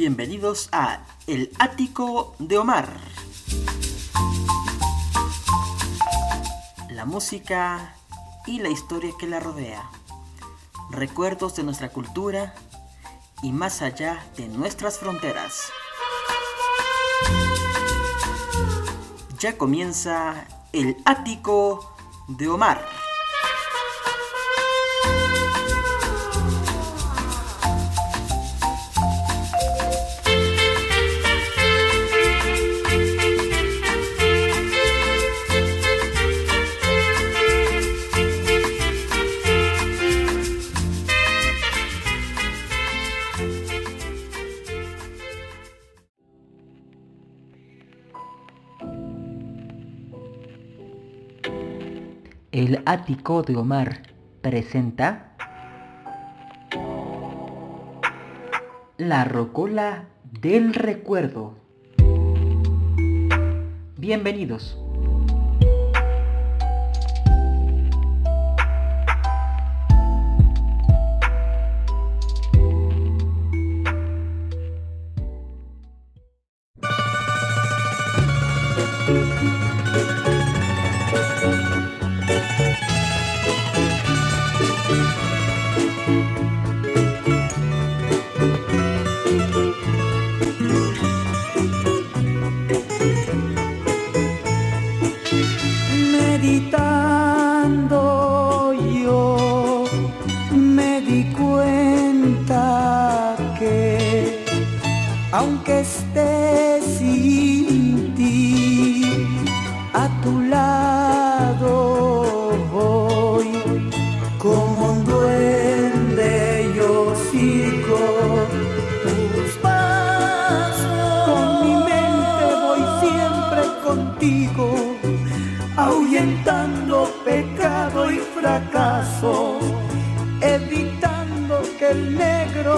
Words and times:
Bienvenidos 0.00 0.68
a 0.70 1.00
El 1.26 1.50
Ático 1.58 2.36
de 2.38 2.56
Omar. 2.56 3.00
La 6.88 7.04
música 7.04 7.96
y 8.46 8.60
la 8.60 8.68
historia 8.68 9.12
que 9.18 9.26
la 9.26 9.40
rodea. 9.40 9.90
Recuerdos 10.92 11.56
de 11.56 11.64
nuestra 11.64 11.88
cultura 11.88 12.54
y 13.42 13.50
más 13.50 13.82
allá 13.82 14.24
de 14.36 14.46
nuestras 14.46 15.00
fronteras. 15.00 15.72
Ya 19.40 19.58
comienza 19.58 20.46
El 20.72 20.96
Ático 21.06 21.96
de 22.28 22.46
Omar. 22.46 23.07
El 52.58 52.82
ático 52.86 53.42
de 53.42 53.54
Omar 53.54 54.02
presenta 54.40 55.36
La 58.96 59.22
rocola 59.22 60.08
del 60.40 60.74
recuerdo. 60.74 61.54
Bienvenidos. 63.96 64.76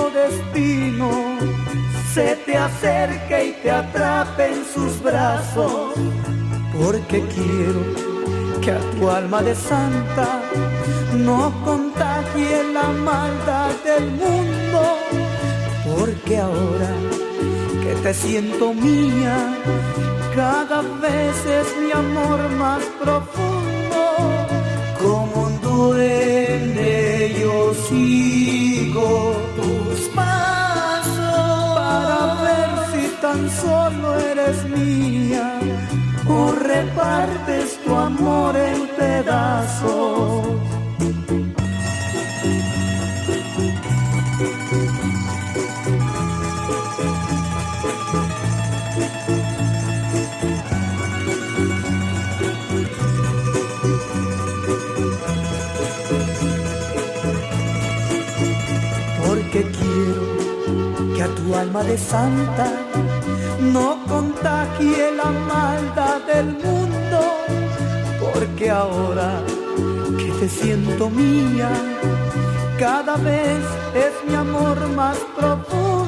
Destino. 0.09 1.11
Se 2.15 2.37
te 2.47 2.57
acerque 2.57 3.45
y 3.49 3.53
te 3.63 3.71
atrape 3.71 4.47
en 4.47 4.65
sus 4.65 5.01
brazos, 5.03 5.95
porque 6.81 7.23
quiero 7.35 7.83
que 8.61 8.73
a 8.73 8.81
tu 8.93 9.09
alma 9.09 9.43
de 9.43 9.55
santa 9.55 10.41
no 11.17 11.53
contagie 11.65 12.65
la 12.73 12.89
maldad 12.89 13.71
del 13.85 14.11
mundo, 14.11 14.81
porque 15.87 16.39
ahora 16.39 16.91
que 17.83 17.95
te 18.03 18.15
siento 18.15 18.75
mía, 18.75 19.37
cada 20.35 20.83
vez 20.83 21.37
es 21.47 21.69
mi 21.81 21.93
amor 21.93 22.41
más 22.59 22.83
profundo. 23.03 24.01
Como 25.01 25.47
un 25.47 25.61
duende 25.61 27.37
yo 27.41 27.73
sigo 27.89 29.50
tan 33.21 33.51
solo 33.51 34.19
eres 34.19 34.65
mía 34.65 35.61
o 36.27 36.53
repartes 36.53 37.79
tu 37.85 37.95
amor 37.95 38.57
en 38.57 38.89
pedazos. 38.97 40.47
porque 59.27 59.63
quiero 59.63 61.15
que 61.15 61.23
a 61.23 61.29
tu 61.29 61.55
alma 61.55 61.83
de 61.83 61.99
santa 61.99 62.67
no 63.61 63.99
contagie 64.07 65.13
la 65.13 65.31
maldad 65.31 66.21
del 66.27 66.47
mundo, 66.47 67.21
porque 68.21 68.71
ahora 68.71 69.43
que 70.19 70.31
te 70.41 70.49
siento 70.49 71.11
mía, 71.11 71.71
cada 72.79 73.17
vez 73.17 73.63
es 73.95 74.13
mi 74.27 74.35
amor 74.35 74.77
más 74.97 75.19
profundo, 75.37 76.00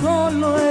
solo 0.00 0.65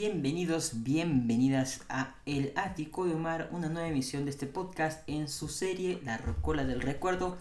Bienvenidos, 0.00 0.82
bienvenidas 0.82 1.82
a 1.90 2.14
El 2.24 2.54
Ático 2.56 3.04
de 3.04 3.12
Omar, 3.12 3.50
una 3.52 3.68
nueva 3.68 3.88
emisión 3.88 4.24
de 4.24 4.30
este 4.30 4.46
podcast 4.46 5.06
en 5.06 5.28
su 5.28 5.48
serie 5.48 6.00
La 6.06 6.16
Rocola 6.16 6.64
del 6.64 6.80
Recuerdo. 6.80 7.36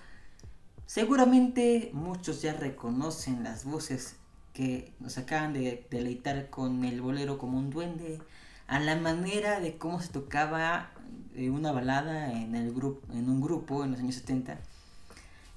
Seguramente 0.85 1.89
muchos 1.93 2.41
ya 2.41 2.51
reconocen 2.51 3.45
las 3.45 3.63
voces 3.63 4.17
que 4.51 4.91
nos 4.99 5.17
acaban 5.17 5.53
de 5.53 5.87
deleitar 5.89 6.49
con 6.49 6.83
el 6.83 6.99
bolero 6.99 7.37
como 7.37 7.57
un 7.57 7.69
duende, 7.69 8.19
a 8.67 8.81
la 8.81 8.97
manera 8.97 9.61
de 9.61 9.77
cómo 9.77 10.01
se 10.01 10.09
tocaba 10.09 10.91
eh, 11.35 11.49
una 11.49 11.71
balada 11.71 12.33
en, 12.33 12.55
en 12.55 13.29
un 13.29 13.39
grupo 13.39 13.85
en 13.85 13.91
los 13.91 14.01
años 14.01 14.15
70. 14.15 14.59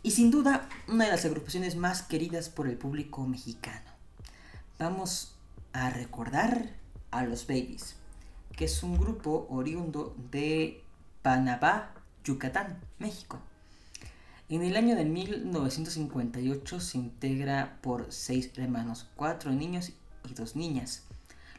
Y 0.05 0.13
sin 0.13 0.31
duda, 0.31 0.69
una 0.87 1.07
de 1.07 1.11
las 1.11 1.25
agrupaciones 1.25 1.75
más 1.75 2.03
queridas 2.03 2.49
por 2.49 2.69
el 2.69 2.79
público 2.79 3.27
mexicano. 3.27 3.91
Vamos 4.79 5.35
a 5.73 5.91
recordar 5.91 6.81
a 7.13 7.25
los 7.25 7.47
Babies, 7.47 7.95
que 8.57 8.65
es 8.65 8.83
un 8.83 8.99
grupo 8.99 9.47
oriundo 9.51 10.17
de 10.33 10.83
Panamá, 11.23 11.95
Yucatán, 12.25 12.81
México. 12.99 13.39
En 14.49 14.63
el 14.63 14.77
año 14.77 14.97
de 14.97 15.05
1958 15.05 16.81
se 16.81 16.99
integra 16.99 17.79
por 17.81 18.13
seis 18.13 18.51
hermanos, 18.57 19.09
cuatro 19.15 19.53
niños 19.53 19.93
y 20.29 20.35
dos 20.35 20.57
niñas. 20.57 21.05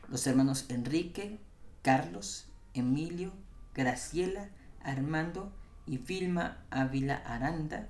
Los 0.10 0.28
hermanos 0.28 0.66
Enrique, 0.70 1.40
Carlos, 1.82 2.46
Emilio 2.74 3.32
Graciela, 3.74 4.50
Armando 4.84 5.52
y 5.86 5.98
Vilma 5.98 6.64
Ávila 6.70 7.16
Aranda, 7.16 7.88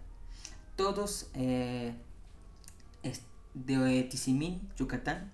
todos 0.75 1.29
eh, 1.33 1.93
de 3.53 4.03
Tizimín, 4.03 4.69
Yucatán. 4.77 5.31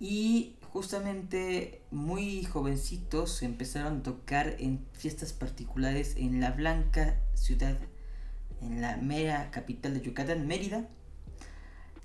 Y 0.00 0.56
justamente 0.74 1.82
muy 1.92 2.42
jovencitos 2.42 3.44
empezaron 3.44 3.98
a 3.98 4.02
tocar 4.02 4.56
en 4.58 4.84
fiestas 4.92 5.32
particulares 5.32 6.16
en 6.16 6.40
la 6.40 6.50
blanca 6.50 7.20
ciudad, 7.34 7.78
en 8.60 8.80
la 8.80 8.96
mera 8.96 9.52
capital 9.52 9.94
de 9.94 10.00
Yucatán, 10.00 10.48
Mérida, 10.48 10.88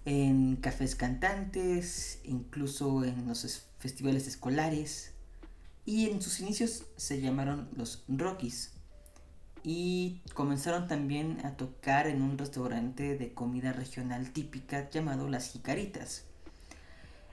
en 0.06 0.56
cafés 0.58 0.96
cantantes, 0.96 2.20
incluso 2.24 3.04
en 3.04 3.28
los 3.28 3.66
festivales 3.80 4.28
escolares. 4.28 5.14
Y 5.84 6.08
en 6.12 6.22
sus 6.22 6.40
inicios 6.40 6.84
se 6.96 7.20
llamaron 7.20 7.70
los 7.76 8.04
Rockies 8.08 8.74
y 9.64 10.22
comenzaron 10.36 10.88
también 10.88 11.44
a 11.44 11.58
tocar 11.58 12.06
en 12.06 12.22
un 12.22 12.38
restaurante 12.38 13.18
de 13.18 13.34
comida 13.34 13.74
regional 13.74 14.30
típica 14.30 14.92
llamado 14.92 15.28
Las 15.28 15.54
Jicaritas. 15.54 16.29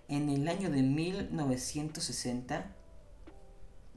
En 0.09 0.29
el 0.29 0.47
año 0.47 0.71
de 0.71 0.83
1960 0.83 2.67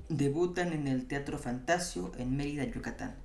debutan 0.10 0.74
en 0.74 0.88
el 0.88 1.08
Teatro 1.08 1.38
Fantasio 1.38 2.12
en 2.18 2.36
Mérida, 2.36 2.64
Yucatán. 2.64 3.16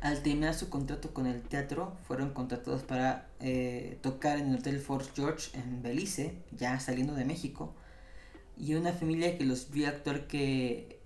Al 0.00 0.22
terminar 0.22 0.54
su 0.54 0.68
contrato 0.68 1.12
con 1.12 1.26
el 1.26 1.42
teatro, 1.42 1.96
fueron 2.06 2.34
contratados 2.34 2.82
para 2.82 3.30
eh, 3.40 3.98
tocar 4.02 4.38
en 4.38 4.50
el 4.50 4.56
Hotel 4.58 4.78
Fort 4.78 5.08
George 5.16 5.50
en 5.58 5.82
Belice, 5.82 6.36
ya 6.52 6.78
saliendo 6.78 7.14
de 7.14 7.24
México. 7.24 7.74
Y 8.56 8.74
una 8.74 8.92
familia 8.92 9.36
que 9.36 9.44
los 9.44 9.70
vio 9.70 9.88
actuar 9.88 10.28
que 10.28 11.00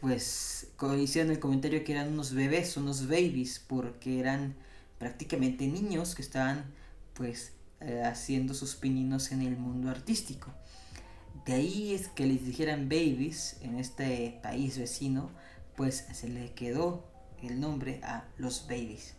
pues 0.00 0.68
hicieron 0.98 1.32
el 1.32 1.40
comentario 1.40 1.82
que 1.82 1.92
eran 1.92 2.12
unos 2.12 2.32
bebés, 2.32 2.76
unos 2.76 3.08
babies, 3.08 3.58
porque 3.66 4.20
eran 4.20 4.54
prácticamente 4.98 5.66
niños 5.66 6.14
que 6.14 6.22
estaban 6.22 6.66
pues 7.14 7.55
eh, 7.86 8.02
haciendo 8.02 8.52
sus 8.52 8.74
pininos 8.74 9.32
en 9.32 9.40
el 9.42 9.56
mundo 9.56 9.88
artístico. 9.90 10.52
De 11.44 11.52
ahí 11.54 11.94
es 11.94 12.08
que 12.08 12.26
les 12.26 12.44
dijeran 12.44 12.88
babies 12.88 13.58
en 13.60 13.78
este 13.78 14.40
país 14.42 14.76
vecino, 14.76 15.30
pues 15.76 16.04
se 16.12 16.28
le 16.28 16.52
quedó 16.52 17.06
el 17.42 17.60
nombre 17.60 18.00
a 18.02 18.24
los 18.38 18.66
babies. 18.66 19.14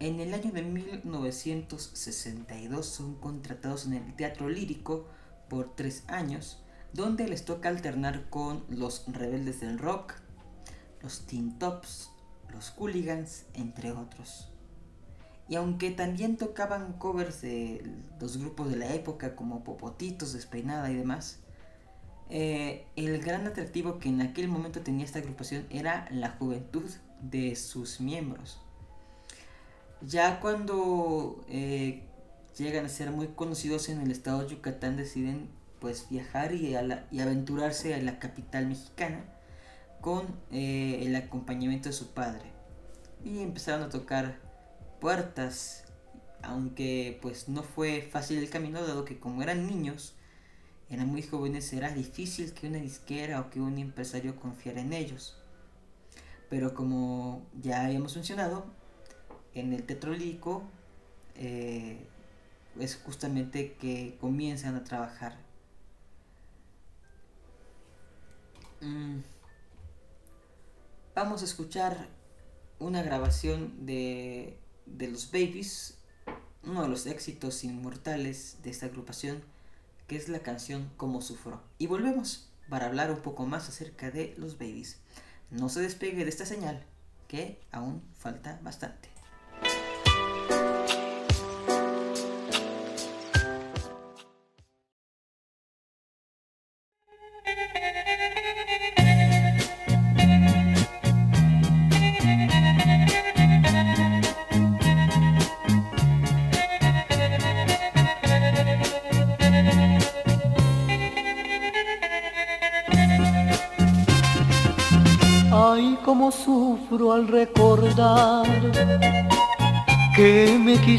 En 0.00 0.18
el 0.18 0.34
año 0.34 0.50
de 0.50 0.62
1962 0.62 2.86
son 2.86 3.14
contratados 3.14 3.86
en 3.86 3.92
el 3.94 4.16
teatro 4.16 4.48
lírico 4.48 5.06
por 5.48 5.76
tres 5.76 6.02
años 6.08 6.64
donde 6.92 7.28
les 7.28 7.44
toca 7.44 7.68
alternar 7.68 8.28
con 8.30 8.64
los 8.68 9.04
rebeldes 9.06 9.60
del 9.60 9.78
rock, 9.78 10.14
los 11.02 11.26
Teen 11.26 11.58
Tops, 11.58 12.10
los 12.52 12.70
Hooligans, 12.70 13.44
entre 13.54 13.92
otros. 13.92 14.48
Y 15.48 15.56
aunque 15.56 15.90
también 15.90 16.36
tocaban 16.36 16.92
covers 16.94 17.40
de 17.40 17.82
los 18.20 18.36
grupos 18.36 18.70
de 18.70 18.76
la 18.76 18.94
época 18.94 19.34
como 19.34 19.64
Popotitos, 19.64 20.34
Despeinada 20.34 20.90
y 20.90 20.96
demás, 20.96 21.38
eh, 22.30 22.84
el 22.96 23.18
gran 23.22 23.46
atractivo 23.46 23.98
que 23.98 24.10
en 24.10 24.20
aquel 24.20 24.48
momento 24.48 24.80
tenía 24.80 25.06
esta 25.06 25.20
agrupación 25.20 25.66
era 25.70 26.06
la 26.10 26.30
juventud 26.30 26.84
de 27.22 27.56
sus 27.56 28.00
miembros. 28.00 28.60
Ya 30.02 30.40
cuando 30.40 31.44
eh, 31.48 32.02
llegan 32.56 32.84
a 32.84 32.88
ser 32.88 33.10
muy 33.10 33.28
conocidos 33.28 33.88
en 33.88 34.00
el 34.00 34.10
estado 34.10 34.42
de 34.42 34.48
Yucatán 34.48 34.96
deciden 34.96 35.48
pues 35.80 36.08
viajar 36.10 36.52
y, 36.52 36.74
aventurarse 36.74 37.94
a 37.94 37.98
la 37.98 38.18
capital 38.18 38.66
mexicana 38.66 39.24
con 40.00 40.26
eh, 40.50 41.00
el 41.02 41.16
acompañamiento 41.16 41.88
de 41.88 41.94
su 41.94 42.08
padre. 42.08 42.52
Y 43.24 43.40
empezaron 43.40 43.82
a 43.84 43.88
tocar 43.88 44.47
puertas, 45.00 45.84
aunque 46.42 47.18
pues 47.22 47.48
no 47.48 47.62
fue 47.62 48.02
fácil 48.02 48.38
el 48.38 48.50
camino, 48.50 48.86
dado 48.86 49.04
que 49.04 49.18
como 49.18 49.42
eran 49.42 49.66
niños, 49.66 50.14
eran 50.90 51.08
muy 51.08 51.22
jóvenes, 51.22 51.72
era 51.72 51.90
difícil 51.90 52.54
que 52.54 52.68
una 52.68 52.78
disquera 52.78 53.40
o 53.40 53.50
que 53.50 53.60
un 53.60 53.78
empresario 53.78 54.36
confiara 54.36 54.80
en 54.80 54.92
ellos. 54.92 55.36
Pero 56.50 56.74
como 56.74 57.46
ya 57.60 57.84
habíamos 57.84 58.14
mencionado, 58.16 58.66
en 59.54 59.72
el 59.72 59.84
tetrolico 59.84 60.62
eh, 61.36 62.06
es 62.78 62.96
justamente 62.96 63.74
que 63.74 64.16
comienzan 64.20 64.76
a 64.76 64.84
trabajar 64.84 65.48
Mm. 68.80 69.20
Vamos 71.14 71.42
a 71.42 71.44
escuchar 71.44 72.08
una 72.78 73.02
grabación 73.02 73.86
de, 73.86 74.56
de 74.96 75.08
los 75.08 75.30
Babies, 75.30 75.98
uno 76.64 76.82
de 76.82 76.88
los 76.88 77.06
éxitos 77.06 77.64
inmortales 77.64 78.58
de 78.62 78.70
esta 78.70 78.86
agrupación, 78.86 79.42
que 80.06 80.16
es 80.16 80.28
la 80.28 80.40
canción 80.40 80.90
Como 80.96 81.22
Sufro. 81.22 81.62
Y 81.78 81.86
volvemos 81.86 82.48
para 82.68 82.86
hablar 82.86 83.10
un 83.10 83.20
poco 83.20 83.46
más 83.46 83.68
acerca 83.68 84.10
de 84.10 84.34
los 84.38 84.58
Babies. 84.58 84.98
No 85.50 85.68
se 85.68 85.80
despegue 85.80 86.24
de 86.24 86.30
esta 86.30 86.46
señal, 86.46 86.84
que 87.26 87.60
aún 87.70 88.02
falta 88.14 88.58
bastante. 88.62 89.08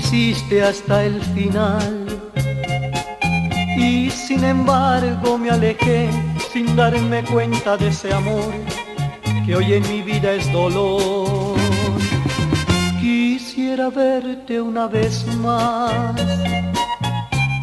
Quisiste 0.09 0.63
hasta 0.63 1.05
el 1.05 1.21
final. 1.21 2.07
Y 3.77 4.09
sin 4.09 4.43
embargo 4.43 5.37
me 5.37 5.51
alejé 5.51 6.09
sin 6.51 6.75
darme 6.75 7.23
cuenta 7.23 7.77
de 7.77 7.89
ese 7.89 8.11
amor 8.13 8.51
que 9.45 9.55
hoy 9.55 9.73
en 9.73 9.87
mi 9.87 10.01
vida 10.01 10.33
es 10.33 10.51
dolor. 10.51 11.57
Quisiera 12.99 13.89
verte 13.89 14.59
una 14.59 14.87
vez 14.87 15.25
más 15.37 16.15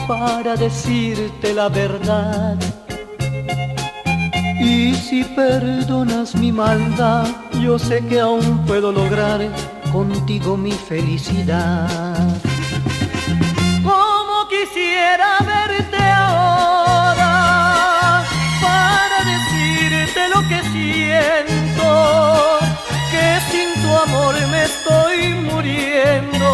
para 0.07 0.57
decirte 0.57 1.53
la 1.53 1.69
verdad 1.69 2.57
y 4.61 4.95
si 4.95 5.25
perdonas 5.25 6.35
mi 6.35 6.53
maldad, 6.53 7.27
yo 7.61 7.79
sé 7.79 8.05
que 8.07 8.21
aún 8.21 8.65
puedo 8.67 8.91
lograr 8.93 9.41
contigo 9.93 10.57
mi 10.57 10.73
felicidad. 10.73 12.36
Estoy 24.67 25.35
muriendo 25.49 26.46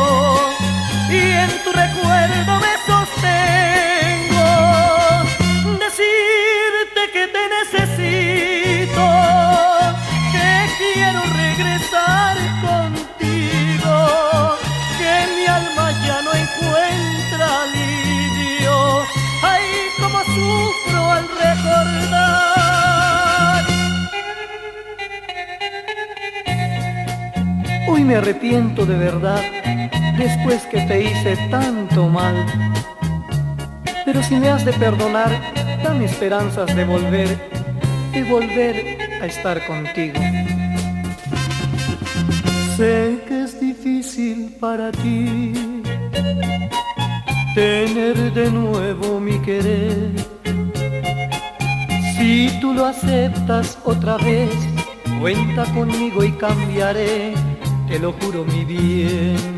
me 28.12 28.18
arrepiento 28.18 28.84
de 28.84 28.94
verdad 28.98 29.40
después 30.18 30.66
que 30.66 30.82
te 30.82 31.00
hice 31.02 31.34
tanto 31.50 32.10
mal. 32.10 32.36
Pero 34.04 34.22
si 34.22 34.34
me 34.34 34.50
has 34.50 34.66
de 34.66 34.74
perdonar, 34.74 35.30
dame 35.82 36.04
esperanzas 36.04 36.76
de 36.76 36.84
volver, 36.84 37.28
de 38.12 38.22
volver 38.24 38.98
a 39.22 39.24
estar 39.24 39.66
contigo. 39.66 40.20
Sé 42.76 43.20
que 43.26 43.44
es 43.44 43.58
difícil 43.58 44.56
para 44.60 44.92
ti 44.92 45.54
tener 47.54 48.16
de 48.34 48.50
nuevo 48.50 49.20
mi 49.20 49.38
querer 49.40 50.10
Si 52.14 52.50
tú 52.60 52.74
lo 52.74 52.84
aceptas 52.84 53.78
otra 53.84 54.18
vez, 54.18 54.54
cuenta 55.18 55.64
conmigo 55.72 56.22
y 56.22 56.32
cambiaré, 56.32 57.32
te 57.92 57.98
lo 57.98 58.10
juro 58.14 58.42
mi 58.46 58.64
bien. 58.64 59.51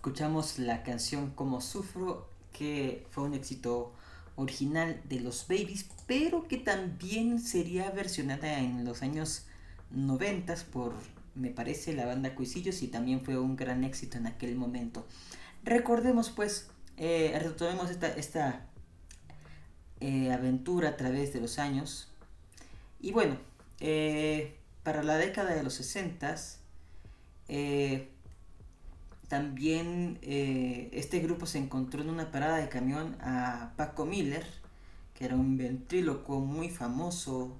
Escuchamos 0.00 0.58
la 0.58 0.82
canción 0.82 1.28
Como 1.32 1.60
Sufro, 1.60 2.26
que 2.54 3.06
fue 3.10 3.24
un 3.24 3.34
éxito 3.34 3.92
original 4.34 4.98
de 5.04 5.20
los 5.20 5.46
Babies, 5.46 5.90
pero 6.06 6.48
que 6.48 6.56
también 6.56 7.38
sería 7.38 7.90
versionada 7.90 8.60
en 8.60 8.86
los 8.86 9.02
años 9.02 9.44
90 9.90 10.54
por, 10.72 10.94
me 11.34 11.50
parece, 11.50 11.92
la 11.92 12.06
banda 12.06 12.34
Cuisillos 12.34 12.80
y 12.80 12.88
también 12.88 13.20
fue 13.20 13.38
un 13.38 13.56
gran 13.56 13.84
éxito 13.84 14.16
en 14.16 14.26
aquel 14.26 14.56
momento. 14.56 15.06
Recordemos 15.64 16.30
pues, 16.30 16.70
eh, 16.96 17.38
retomemos 17.38 17.90
esta, 17.90 18.08
esta 18.08 18.66
eh, 20.00 20.32
aventura 20.32 20.88
a 20.88 20.96
través 20.96 21.34
de 21.34 21.42
los 21.42 21.58
años. 21.58 22.08
Y 23.00 23.12
bueno, 23.12 23.36
eh, 23.80 24.56
para 24.82 25.02
la 25.02 25.18
década 25.18 25.54
de 25.54 25.62
los 25.62 25.74
60 25.74 26.36
eh, 27.48 28.08
también 29.30 30.18
eh, 30.22 30.90
este 30.92 31.20
grupo 31.20 31.46
se 31.46 31.58
encontró 31.58 32.02
en 32.02 32.10
una 32.10 32.32
parada 32.32 32.56
de 32.56 32.68
camión 32.68 33.16
a 33.20 33.74
Paco 33.76 34.04
Miller, 34.04 34.44
que 35.14 35.24
era 35.24 35.36
un 35.36 35.56
ventrílocuo 35.56 36.40
muy 36.40 36.68
famoso 36.68 37.56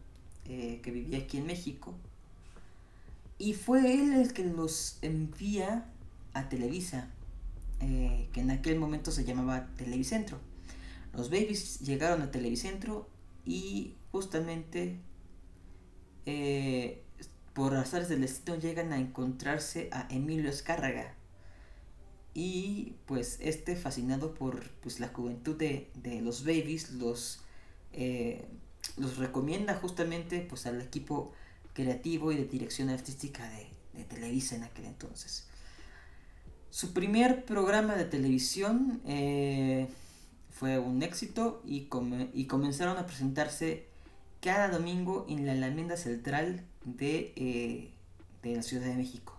eh, 0.47 0.81
que 0.83 0.91
vivía 0.91 1.19
aquí 1.19 1.37
en 1.37 1.47
México. 1.47 1.95
Y 3.39 3.55
fue 3.55 3.95
él 3.95 4.15
el 4.15 4.33
que 4.33 4.45
los 4.45 4.99
envía 5.01 5.85
a 6.35 6.49
Televisa, 6.49 7.09
eh, 7.79 8.29
que 8.33 8.41
en 8.41 8.51
aquel 8.51 8.77
momento 8.77 9.13
se 9.13 9.25
llamaba 9.25 9.69
Televicentro. 9.77 10.39
Los 11.13 11.31
Babies 11.31 11.79
llegaron 11.83 12.21
a 12.23 12.33
Televicentro 12.33 13.09
y 13.47 13.95
justamente 14.11 14.97
por 17.55 17.77
azares 17.77 18.09
del 18.09 18.23
destino 18.23 18.59
llegan 18.59 18.93
a 18.93 18.99
encontrarse 18.99 19.89
a 19.93 20.09
Emilio 20.11 20.51
Escárraga. 20.51 21.15
Y 22.35 22.95
pues 23.07 23.39
este 23.41 23.77
fascinado 23.77 24.35
por 24.35 24.69
pues, 24.83 25.01
la 25.01 25.09
juventud 25.09 25.57
de, 25.57 25.91
de 25.95 26.21
los 26.21 26.45
babies 26.45 26.93
los, 26.93 27.41
eh, 27.93 28.45
los 28.97 29.17
recomienda 29.17 29.75
justamente 29.75 30.41
pues 30.41 30.67
al 30.67 30.81
equipo 30.81 31.33
creativo 31.73 32.33
y 32.33 32.37
de 32.37 32.45
dirección 32.45 32.89
artística 32.89 33.49
de, 33.51 33.67
de 33.95 34.05
Televisa 34.05 34.57
en 34.57 34.63
aquel 34.63 34.87
entonces. 34.87 35.47
Su 36.71 36.93
primer 36.93 37.45
programa 37.45 37.97
de 37.97 38.05
televisión 38.05 39.01
eh, 39.05 39.89
fue 40.51 40.79
un 40.79 41.03
éxito 41.03 41.63
y, 41.67 41.89
y 42.33 42.45
comenzaron 42.47 42.97
a 42.97 43.07
presentarse 43.07 43.87
cada 44.41 44.69
domingo 44.69 45.27
en 45.29 45.47
la 45.47 45.53
Alameda 45.53 45.97
Central 45.97 46.65
de, 46.85 47.33
eh, 47.37 47.91
de 48.43 48.57
la 48.57 48.63
Ciudad 48.63 48.87
de 48.87 48.95
México. 48.95 49.37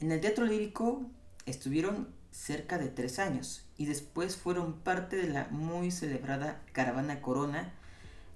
En 0.00 0.12
el 0.12 0.20
Teatro 0.20 0.44
Lírico 0.44 1.06
estuvieron 1.50 2.08
cerca 2.30 2.78
de 2.78 2.88
tres 2.88 3.18
años 3.18 3.66
y 3.76 3.86
después 3.86 4.36
fueron 4.36 4.74
parte 4.80 5.16
de 5.16 5.28
la 5.28 5.48
muy 5.50 5.90
celebrada 5.90 6.62
Caravana 6.72 7.20
Corona 7.20 7.72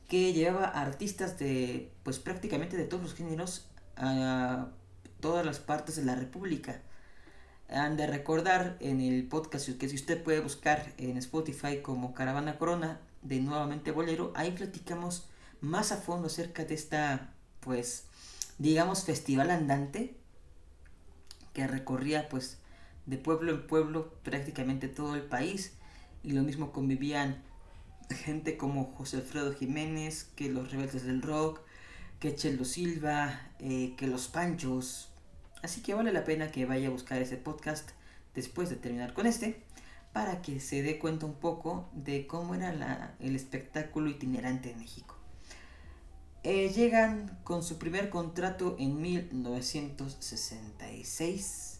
que 0.08 0.32
llevaba 0.32 0.66
artistas 0.66 1.38
de 1.38 1.92
pues 2.02 2.18
prácticamente 2.18 2.76
de 2.76 2.84
todos 2.84 3.02
los 3.02 3.14
géneros 3.14 3.68
a 3.96 4.68
todas 5.20 5.46
las 5.46 5.58
partes 5.58 5.96
de 5.96 6.04
la 6.04 6.14
República. 6.14 6.82
Han 7.68 7.96
de 7.96 8.06
recordar 8.06 8.76
en 8.80 9.00
el 9.00 9.26
podcast 9.26 9.70
que 9.78 9.88
si 9.88 9.94
usted 9.94 10.22
puede 10.22 10.40
buscar 10.40 10.92
en 10.98 11.16
Spotify 11.16 11.80
como 11.80 12.14
Caravana 12.14 12.58
Corona 12.58 13.00
de 13.22 13.40
Nuevamente 13.40 13.90
Bolero, 13.90 14.32
ahí 14.36 14.50
platicamos 14.52 15.26
más 15.60 15.92
a 15.92 15.96
fondo 15.96 16.26
acerca 16.26 16.64
de 16.64 16.74
esta 16.74 17.32
pues 17.60 18.04
digamos 18.58 19.04
festival 19.04 19.50
andante 19.50 20.14
que 21.54 21.66
recorría 21.66 22.28
pues 22.28 22.58
de 23.06 23.18
pueblo 23.18 23.52
en 23.52 23.66
pueblo 23.66 24.14
prácticamente 24.22 24.88
todo 24.88 25.14
el 25.14 25.22
país 25.22 25.72
y 26.22 26.32
lo 26.32 26.42
mismo 26.42 26.72
convivían 26.72 27.42
gente 28.10 28.56
como 28.56 28.92
José 28.96 29.18
Alfredo 29.18 29.52
Jiménez, 29.54 30.24
que 30.36 30.48
los 30.50 30.70
Rebeldes 30.70 31.04
del 31.04 31.20
Rock, 31.22 31.60
que 32.20 32.34
Chelo 32.34 32.64
Silva, 32.64 33.40
eh, 33.58 33.94
que 33.96 34.06
los 34.06 34.28
Panchos. 34.28 35.10
Así 35.62 35.80
que 35.82 35.94
vale 35.94 36.12
la 36.12 36.24
pena 36.24 36.50
que 36.50 36.66
vaya 36.66 36.88
a 36.88 36.90
buscar 36.90 37.20
ese 37.22 37.36
podcast 37.36 37.90
después 38.34 38.68
de 38.70 38.76
terminar 38.76 39.12
con 39.14 39.26
este 39.26 39.62
para 40.12 40.42
que 40.42 40.60
se 40.60 40.82
dé 40.82 40.98
cuenta 40.98 41.26
un 41.26 41.34
poco 41.34 41.88
de 41.92 42.26
cómo 42.26 42.54
era 42.54 42.72
la- 42.72 43.14
el 43.20 43.34
espectáculo 43.36 44.08
itinerante 44.10 44.70
en 44.70 44.78
México. 44.78 45.16
Eh, 46.42 46.70
llegan 46.74 47.38
con 47.42 47.62
su 47.62 47.78
primer 47.78 48.10
contrato 48.10 48.76
en 48.78 49.00
1966 49.00 51.73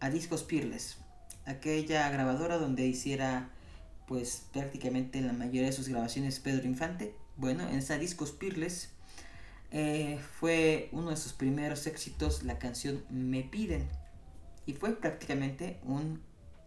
a 0.00 0.10
Discos 0.10 0.42
Peerless, 0.42 0.98
aquella 1.46 2.10
grabadora 2.10 2.58
donde 2.58 2.86
hiciera 2.86 3.50
pues 4.06 4.46
prácticamente 4.52 5.20
la 5.20 5.32
mayoría 5.32 5.66
de 5.66 5.72
sus 5.72 5.88
grabaciones 5.88 6.38
Pedro 6.40 6.66
Infante. 6.66 7.14
Bueno, 7.36 7.68
en 7.68 7.76
esa 7.76 7.98
Discos 7.98 8.32
Peerless 8.32 8.90
eh, 9.70 10.18
fue 10.38 10.88
uno 10.92 11.10
de 11.10 11.16
sus 11.16 11.32
primeros 11.32 11.86
éxitos 11.86 12.42
la 12.44 12.58
canción 12.58 13.04
Me 13.10 13.42
Piden 13.42 13.88
y 14.66 14.74
fue 14.74 14.94
prácticamente 14.94 15.80
un, 15.84 16.20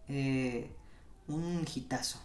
eh, 0.08 0.70
un 1.26 1.64
hitazo. 1.72 2.20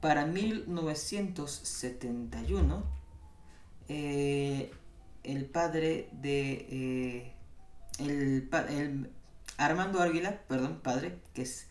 Para 0.00 0.24
1971, 0.26 2.84
eh, 3.88 4.70
el 5.22 5.46
padre 5.46 6.08
de 6.12 7.32
el, 7.98 8.48
el 8.70 9.10
Armando 9.62 10.00
Ávila, 10.02 10.42
perdón, 10.48 10.80
padre, 10.82 11.18
que 11.34 11.42
es 11.42 11.66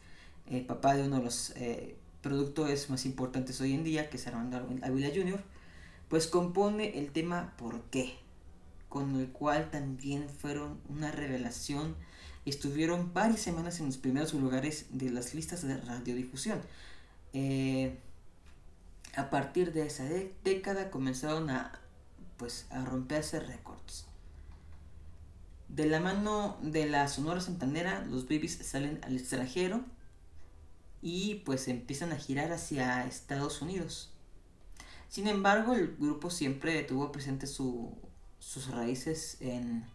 eh, 0.48 0.62
papá 0.67 0.95
de 0.95 1.03
uno 1.03 1.17
de 1.17 1.24
los 1.24 1.51
eh, 1.55 1.95
productores 2.21 2.89
más 2.89 3.05
importantes 3.05 3.60
hoy 3.62 3.74
en 3.74 3.83
día, 3.83 4.10
que 4.10 4.17
es 4.17 4.27
Armando 4.27 4.57
Ávila 4.83 5.10
Jr., 5.13 5.41
pues 6.10 6.27
compone 6.27 6.98
el 7.00 7.12
tema 7.12 7.53
¿Por 7.57 7.81
qué? 7.86 8.15
Con 8.89 9.15
el 9.15 9.29
cual 9.29 9.69
también 9.71 10.27
fueron 10.29 10.79
una 10.89 11.12
revelación 11.12 11.95
estuvieron 12.45 13.13
varias 13.13 13.39
semanas 13.41 13.79
en 13.79 13.86
los 13.86 13.98
primeros 13.98 14.33
lugares 14.33 14.88
de 14.89 15.12
las 15.12 15.36
listas 15.36 15.62
de 15.62 15.77
radiodifusión. 15.77 16.60
Eh, 17.33 17.98
a 19.15 19.29
partir 19.29 19.74
de 19.74 19.86
esa 19.86 20.03
dé- 20.05 20.33
década 20.43 20.89
comenzaron 20.89 21.50
a 21.50 21.79
pues 22.38 22.65
a 22.71 22.83
romperse 22.83 23.39
récords. 23.39 24.07
De 25.72 25.86
la 25.86 26.00
mano 26.01 26.58
de 26.62 26.86
la 26.86 27.08
Sonora 27.08 27.40
Santanera, 27.40 28.06
los 28.06 28.24
babies 28.25 28.58
salen 28.62 29.00
al 29.04 29.16
extranjero 29.18 29.84
y 31.01 31.36
pues 31.46 31.68
empiezan 31.68 32.12
a 32.12 32.18
girar 32.18 32.51
hacia 32.51 33.06
Estados 33.08 33.62
Unidos. 33.62 34.12
Sin 35.08 35.28
embargo, 35.28 35.74
el 35.74 35.96
grupo 35.98 36.30
siempre 36.30 36.84
tuvo 36.84 37.12
presente 37.12 37.48
su- 37.48 37.96
sus 38.40 38.68
raíces 38.68 39.38
en, 39.42 39.86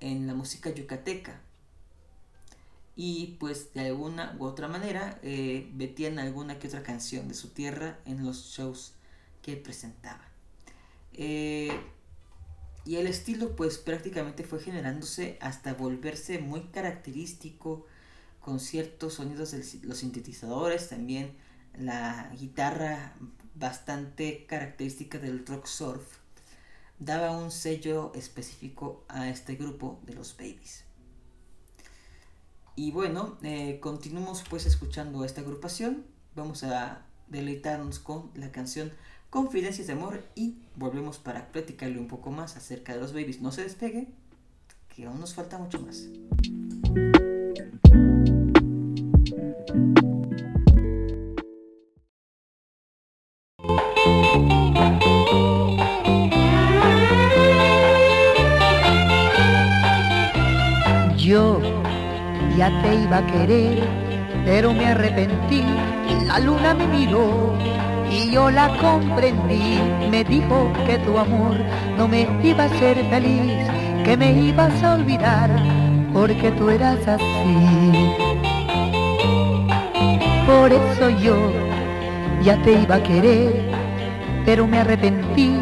en 0.00 0.26
la 0.26 0.34
música 0.34 0.70
yucateca. 0.70 1.40
Y 2.96 3.36
pues 3.40 3.72
de 3.72 3.86
alguna 3.86 4.36
u 4.38 4.44
otra 4.44 4.68
manera 4.68 5.18
eh, 5.22 5.70
metían 5.74 6.18
alguna 6.18 6.58
que 6.58 6.66
otra 6.68 6.82
canción 6.82 7.28
de 7.28 7.34
su 7.34 7.48
tierra 7.50 7.98
en 8.04 8.24
los 8.26 8.50
shows 8.56 8.94
que 9.42 9.56
presentaban. 9.56 10.28
Eh, 11.12 11.80
y 12.84 12.96
el 12.96 13.06
estilo 13.06 13.56
pues 13.56 13.78
prácticamente 13.78 14.44
fue 14.44 14.60
generándose 14.60 15.38
hasta 15.40 15.74
volverse 15.74 16.38
muy 16.38 16.62
característico 16.68 17.86
con 18.40 18.58
ciertos 18.58 19.14
sonidos 19.14 19.50
de 19.52 19.64
los 19.82 19.98
sintetizadores, 19.98 20.88
también 20.88 21.36
la 21.78 22.30
guitarra 22.38 23.14
bastante 23.54 24.46
característica 24.46 25.18
del 25.18 25.46
rock 25.46 25.66
surf, 25.66 26.18
daba 26.98 27.36
un 27.36 27.50
sello 27.50 28.12
específico 28.14 29.04
a 29.08 29.28
este 29.28 29.56
grupo 29.56 30.00
de 30.06 30.14
los 30.14 30.36
Babies. 30.36 30.84
Y 32.76 32.92
bueno, 32.92 33.36
eh, 33.42 33.78
continuamos 33.80 34.42
pues 34.48 34.64
escuchando 34.64 35.24
esta 35.24 35.42
agrupación. 35.42 36.06
Vamos 36.34 36.62
a 36.62 37.04
deleitarnos 37.28 37.98
con 37.98 38.30
la 38.34 38.52
canción 38.52 38.92
Confidencias 39.30 39.86
de 39.86 39.92
Amor 39.92 40.24
y 40.34 40.56
volvemos 40.74 41.18
para 41.18 41.52
platicarle 41.52 42.00
un 42.00 42.08
poco 42.08 42.32
más 42.32 42.56
acerca 42.56 42.94
de 42.94 43.00
los 43.00 43.12
babies. 43.12 43.40
No 43.40 43.52
se 43.52 43.62
despegue, 43.62 44.08
que 44.88 45.06
aún 45.06 45.20
nos 45.20 45.34
falta 45.34 45.56
mucho 45.56 45.80
más. 45.80 46.08
Yo 61.16 61.60
ya 62.58 62.82
te 62.82 62.94
iba 62.96 63.18
a 63.18 63.26
querer, 63.28 63.78
pero 64.44 64.74
me 64.74 64.86
arrepentí. 64.86 65.62
La 66.26 66.40
luna 66.40 66.74
me 66.74 66.88
miró 66.88 67.56
y 68.10 68.30
yo 68.30 68.50
la 68.50 68.68
comprendí. 68.78 69.78
Me 70.10 70.24
dijo 70.24 70.72
que 70.86 70.98
tu 70.98 71.16
amor 71.16 71.56
no 71.96 72.08
me 72.08 72.26
iba 72.42 72.64
a 72.64 72.66
hacer 72.66 72.96
feliz, 73.08 73.68
que 74.04 74.16
me 74.16 74.32
ibas 74.32 74.82
a 74.82 74.94
olvidar, 74.94 75.50
porque 76.12 76.50
tú 76.52 76.68
eras 76.70 77.06
así. 77.06 78.14
Por 80.46 80.72
eso 80.72 81.10
yo 81.10 81.36
ya 82.42 82.60
te 82.62 82.72
iba 82.72 82.96
a 82.96 83.02
querer, 83.02 83.70
pero 84.44 84.66
me 84.66 84.78
arrepentí. 84.78 85.58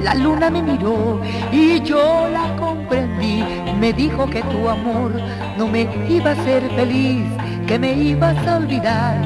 La 0.00 0.14
luna 0.14 0.50
me 0.50 0.62
miró 0.62 1.20
y 1.52 1.80
yo 1.80 2.28
la 2.32 2.56
comprendí. 2.56 3.44
Me 3.78 3.92
dijo 3.92 4.28
que 4.28 4.42
tu 4.42 4.68
amor 4.68 5.12
no 5.56 5.66
me 5.66 5.88
iba 6.08 6.30
a 6.30 6.34
hacer 6.34 6.62
feliz, 6.76 7.24
que 7.66 7.78
me 7.78 7.92
ibas 7.94 8.36
a 8.46 8.58
olvidar, 8.58 9.16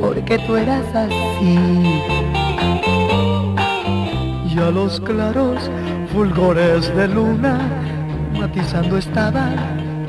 porque 0.00 0.38
tú 0.38 0.56
eras 0.56 0.84
así. 0.94 1.58
Y 4.48 4.58
a 4.58 4.70
los 4.70 5.00
claros 5.00 5.70
fulgores 6.12 6.94
de 6.96 7.08
luna, 7.08 7.58
matizando 8.32 8.98
estaba 8.98 9.50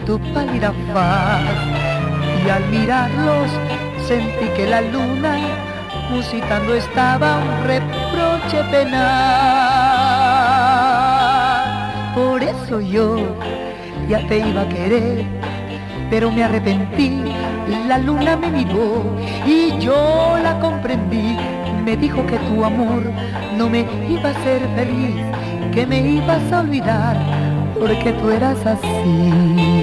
tu 0.06 0.20
pálida 0.34 0.74
faz. 0.94 1.44
Y 2.46 2.50
al 2.50 2.65
mirarlos 2.70 3.51
sentí 4.08 4.48
que 4.56 4.67
la 4.67 4.82
luna 4.82 5.38
musitando 6.10 6.74
estaba 6.75 7.39
un 7.39 7.67
reproche 7.67 8.63
penal. 8.72 10.08
Por 12.15 12.41
eso 12.41 12.79
yo 12.79 13.17
ya 14.08 14.25
te 14.27 14.39
iba 14.39 14.62
a 14.62 14.70
querer, 14.70 15.25
pero 16.10 16.32
me 16.32 16.44
arrepentí. 16.44 17.34
La 17.88 17.97
luna 17.97 18.36
me 18.38 18.50
miró 18.50 19.03
y 19.45 19.77
yo 19.79 20.38
la 20.41 20.59
comprendí. 20.59 21.38
Me 21.83 21.95
dijo 21.95 22.25
que 22.25 22.38
tu 22.38 22.63
amor 22.63 23.03
no 23.57 23.69
me 23.69 23.86
iba 24.09 24.29
a 24.29 24.31
hacer 24.31 24.62
feliz, 24.75 25.15
que 25.74 25.86
me 25.86 26.00
ibas 26.00 26.51
a 26.51 26.62
olvidar, 26.62 27.17
porque 27.79 28.12
tú 28.13 28.29
eras 28.29 28.65
así. 28.65 29.76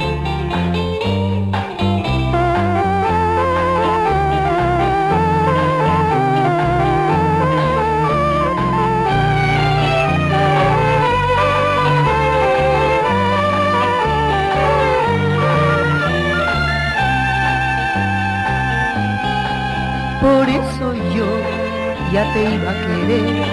Ya 22.15 22.33
te 22.33 22.45
iba 22.45 22.71
a 22.71 22.75
querer, 22.87 23.45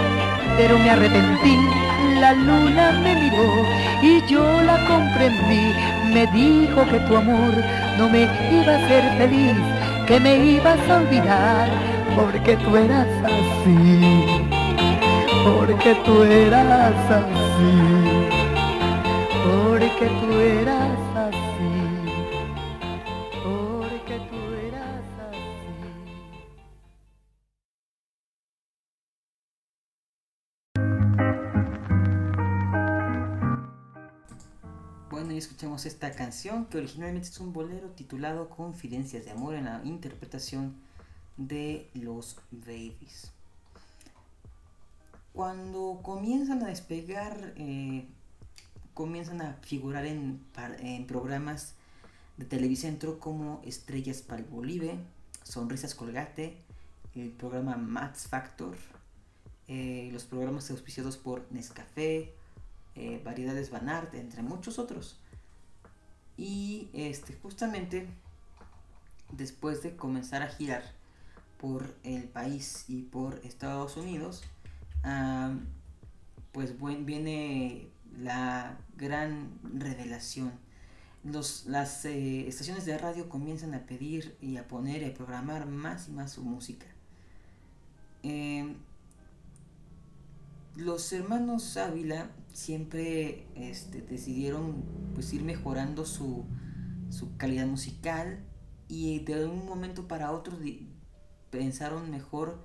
pero 0.56 0.78
me 0.78 0.92
arrepentí. 0.92 1.58
La 2.20 2.34
luna 2.34 2.92
me 3.04 3.16
miró 3.16 3.66
y 4.04 4.22
yo 4.28 4.62
la 4.62 4.78
comprendí. 4.86 5.74
Me 6.14 6.28
dijo 6.28 6.86
que 6.86 7.00
tu 7.08 7.18
amor 7.18 7.54
no 7.98 8.08
me 8.08 8.22
iba 8.52 8.74
a 8.74 8.86
hacer 8.86 9.04
feliz, 9.18 9.58
que 10.06 10.20
me 10.20 10.38
ibas 10.38 10.80
a 10.88 10.98
olvidar, 10.98 11.70
porque 12.16 12.56
tú 12.58 12.78
eras 12.78 13.08
así. 13.26 14.46
Porque 15.44 15.96
tú 16.06 16.22
eras 16.22 17.02
así. 17.10 17.74
Porque 19.44 20.06
tú 20.22 20.40
eras 20.40 20.81
esta 35.76 36.12
canción 36.12 36.66
que 36.66 36.78
originalmente 36.78 37.30
es 37.30 37.40
un 37.40 37.54
bolero 37.54 37.90
titulado 37.90 38.50
Confidencias 38.50 39.26
de 39.26 39.32
Amor 39.32 39.56
en 39.56 39.66
la 39.66 39.82
interpretación 39.84 40.76
de 41.38 41.90
los 41.94 42.38
Babies. 42.52 43.32
Cuando 45.34 46.02
comienzan 46.04 46.62
a 46.64 46.68
despegar, 46.68 47.54
eh, 47.56 48.06
comienzan 48.94 49.42
a 49.42 49.54
figurar 49.62 50.06
en, 50.06 50.42
en 50.80 51.08
programas 51.08 51.76
de 52.38 52.46
Televicentro 52.46 53.20
como 53.20 53.62
Estrellas 53.64 54.22
Palmolive, 54.22 55.00
Sonrisas 55.44 55.96
Colgate, 55.96 56.58
el 57.16 57.32
programa 57.32 57.78
Max 57.78 58.28
Factor, 58.28 58.76
eh, 59.68 60.10
los 60.12 60.26
programas 60.26 60.70
auspiciados 60.70 61.18
por 61.18 61.46
Nescafé, 61.52 62.34
eh, 62.96 63.22
Variedades 63.24 63.70
Banart, 63.72 64.14
entre 64.16 64.42
muchos 64.44 64.80
otros. 64.80 65.18
Y 66.44 66.90
este, 66.94 67.36
justamente 67.36 68.08
después 69.32 69.84
de 69.84 69.96
comenzar 69.96 70.42
a 70.42 70.48
girar 70.48 70.82
por 71.60 71.96
el 72.04 72.24
país 72.24 72.86
y 72.88 73.04
por 73.04 73.40
Estados 73.44 73.96
Unidos, 73.96 74.42
pues 76.52 76.78
buen- 76.80 77.06
viene 77.06 77.90
la 78.18 78.78
gran 78.98 79.52
revelación. 79.78 80.52
Los, 81.24 81.66
las 81.68 82.04
eh, 82.06 82.48
estaciones 82.48 82.86
de 82.86 82.98
radio 82.98 83.30
comienzan 83.30 83.76
a 83.76 83.86
pedir 83.86 84.36
y 84.42 84.58
a 84.58 84.68
poner 84.68 85.04
y 85.04 85.06
a 85.06 85.14
programar 85.14 85.68
más 85.68 86.08
y 86.08 86.12
más 86.12 86.32
su 86.32 86.42
música. 86.44 86.88
Em, 88.24 88.76
los 90.76 91.12
hermanos 91.14 91.78
Ávila 91.78 92.32
siempre 92.54 93.48
este, 93.56 94.02
decidieron 94.02 94.84
pues 95.14 95.34
ir 95.34 95.44
mejorando 95.44 96.06
su, 96.06 96.46
su 97.10 97.36
calidad 97.38 97.68
musical 97.68 98.44
y 98.88 99.20
de 99.20 99.46
un 99.46 99.66
momento 99.66 100.08
para 100.08 100.32
otro 100.32 100.58
pensaron 101.50 102.10
mejor 102.10 102.64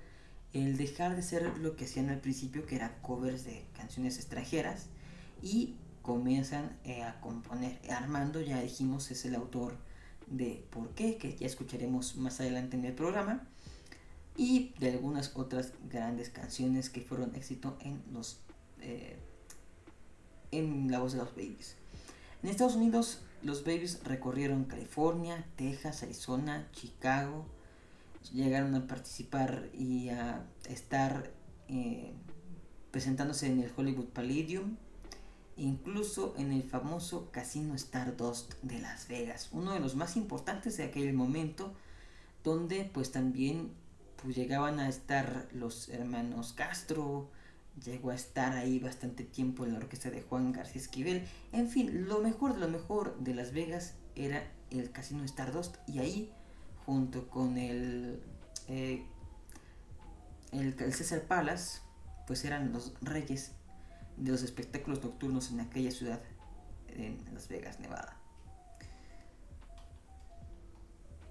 el 0.53 0.77
dejar 0.77 1.17
de 1.17 1.23
ser 1.23 1.59
lo 1.59 1.77
que 1.77 1.85
hacían 1.85 2.09
al 2.09 2.21
principio 2.21 2.65
que 2.67 2.77
era 2.77 3.01
covers 3.03 3.45
de 3.45 3.67
canciones 3.77 4.17
extranjeras 4.17 4.87
y 5.43 5.77
comienzan 6.03 6.79
eh, 6.85 7.03
a 7.03 7.21
componer. 7.21 7.79
Armando 7.91 8.41
ya 8.41 8.61
dijimos 8.63 9.11
es 9.11 9.25
el 9.25 9.35
autor 9.35 9.77
de 10.29 10.67
Por 10.71 10.91
qué 10.95 11.19
que 11.19 11.37
ya 11.37 11.47
escucharemos 11.47 12.17
más 12.17 12.41
adelante 12.41 12.77
en 12.77 12.85
el 12.85 12.95
programa 12.95 13.47
y 14.37 14.75
de 14.79 14.93
algunas 14.93 15.33
otras 15.35 15.73
grandes 15.91 16.31
canciones 16.31 16.91
que 16.91 17.01
fueron 17.01 17.35
éxito 17.35 17.77
en 17.81 18.03
los 18.13 18.41
eh, 18.81 19.17
en 20.53 20.91
la 20.91 21.01
voz 21.01 21.13
de 21.13 21.19
los 21.19 21.31
Babies. 21.31 21.77
En 22.43 22.51
Estados 22.51 22.77
Unidos 22.77 23.23
los 23.43 23.65
Babies 23.65 24.01
recorrieron 24.05 24.65
California, 24.65 25.47
Texas, 25.57 26.03
Arizona, 26.03 26.69
Chicago, 26.73 27.47
llegaron 28.33 28.75
a 28.75 28.87
participar 28.87 29.69
y 29.73 30.09
a 30.09 30.45
estar 30.69 31.31
eh, 31.69 32.13
presentándose 32.91 33.47
en 33.47 33.61
el 33.61 33.71
Hollywood 33.77 34.07
Palladium, 34.07 34.77
incluso 35.57 36.35
en 36.37 36.53
el 36.53 36.63
famoso 36.63 37.31
Casino 37.31 37.75
Stardust 37.75 38.55
de 38.63 38.81
Las 38.81 39.09
Vegas, 39.09 39.49
uno 39.53 39.73
de 39.73 39.81
los 39.81 39.95
más 39.95 40.17
importantes 40.17 40.77
de 40.77 40.85
aquel 40.85 41.13
momento, 41.13 41.73
donde 42.43 42.91
pues 42.93 43.13
también 43.13 43.71
pues 44.23 44.37
llegaban 44.37 44.81
a 44.81 44.89
estar 44.89 45.49
los 45.53 45.89
hermanos 45.89 46.53
Castro, 46.53 47.31
llegó 47.85 48.11
a 48.11 48.15
estar 48.15 48.57
ahí 48.57 48.79
bastante 48.79 49.25
tiempo 49.25 49.65
en 49.65 49.73
la 49.73 49.79
orquesta 49.79 50.11
de 50.11 50.23
Juan 50.23 50.53
García 50.53 50.81
Esquivel. 50.81 51.27
En 51.53 51.69
fin, 51.69 52.09
lo 52.09 52.21
mejor 52.21 52.55
de 52.55 52.61
lo 52.61 52.69
mejor 52.69 53.19
de 53.19 53.35
Las 53.35 53.53
Vegas 53.53 53.95
era 54.15 54.43
el 54.71 54.91
Casino 54.91 55.25
Stardust 55.25 55.77
y 55.87 55.99
ahí, 55.99 56.33
junto 56.85 57.29
con 57.29 57.59
el, 57.59 58.23
eh, 58.69 59.05
el, 60.53 60.75
el 60.79 60.95
César 60.95 61.23
Palace, 61.23 61.81
pues 62.27 62.45
eran 62.45 62.73
los 62.73 62.95
reyes 63.03 63.53
de 64.17 64.31
los 64.33 64.43
espectáculos 64.43 65.03
nocturnos 65.05 65.51
en 65.51 65.61
aquella 65.61 65.91
ciudad, 65.91 66.21
en 66.89 67.19
Las 67.35 67.49
Vegas, 67.49 67.79
Nevada. 67.81 68.17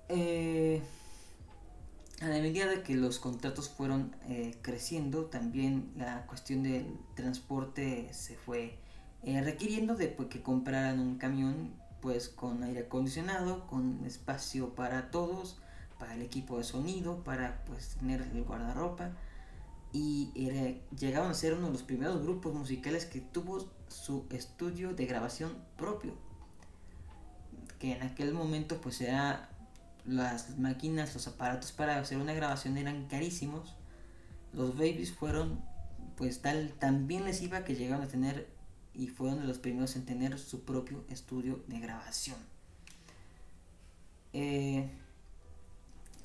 Eh, 0.09 0.81
a 2.21 2.27
la 2.27 2.39
medida 2.39 2.83
que 2.83 2.95
los 2.95 3.19
contratos 3.19 3.69
fueron 3.69 4.15
eh, 4.27 4.57
creciendo, 4.61 5.25
también 5.25 5.91
la 5.97 6.25
cuestión 6.27 6.63
del 6.63 6.97
transporte 7.15 8.09
se 8.13 8.35
fue 8.35 8.77
eh, 9.23 9.41
requiriendo 9.41 9.95
de 9.95 10.07
pues, 10.07 10.29
que 10.29 10.41
compraran 10.41 10.99
un 10.99 11.17
camión 11.17 11.73
pues 12.01 12.29
con 12.29 12.63
aire 12.63 12.81
acondicionado, 12.81 13.67
con 13.67 14.05
espacio 14.05 14.75
para 14.75 15.11
todos, 15.11 15.57
para 15.99 16.13
el 16.13 16.21
equipo 16.21 16.57
de 16.57 16.63
sonido, 16.63 17.23
para 17.23 17.63
pues 17.65 17.95
tener 17.99 18.21
el 18.21 18.43
guardarropa. 18.43 19.11
Y 19.91 20.29
llegaron 20.99 21.31
a 21.31 21.33
ser 21.33 21.53
uno 21.53 21.67
de 21.67 21.71
los 21.71 21.83
primeros 21.83 22.21
grupos 22.21 22.53
musicales 22.53 23.05
que 23.05 23.21
tuvo 23.21 23.65
su 23.87 24.25
estudio 24.29 24.93
de 24.93 25.05
grabación 25.05 25.55
propio 25.77 26.13
que 27.79 27.93
en 27.93 28.03
aquel 28.03 28.33
momento 28.33 28.79
pues 28.81 29.01
era 29.01 29.49
las 30.05 30.57
máquinas 30.57 31.13
los 31.13 31.27
aparatos 31.27 31.71
para 31.71 31.99
hacer 31.99 32.17
una 32.17 32.33
grabación 32.33 32.77
eran 32.77 33.07
carísimos 33.07 33.75
los 34.53 34.77
babies 34.77 35.11
fueron 35.11 35.61
pues 36.15 36.41
tal 36.41 36.73
también 36.79 37.25
les 37.25 37.41
iba 37.41 37.63
que 37.63 37.75
llegaron 37.75 38.03
a 38.03 38.07
tener 38.07 38.47
y 38.93 39.07
fueron 39.07 39.41
de 39.41 39.47
los 39.47 39.57
primeros 39.57 39.95
en 39.95 40.05
tener 40.05 40.37
su 40.39 40.61
propio 40.61 41.03
estudio 41.09 41.63
de 41.67 41.79
grabación 41.79 42.37
eh, 44.33 44.89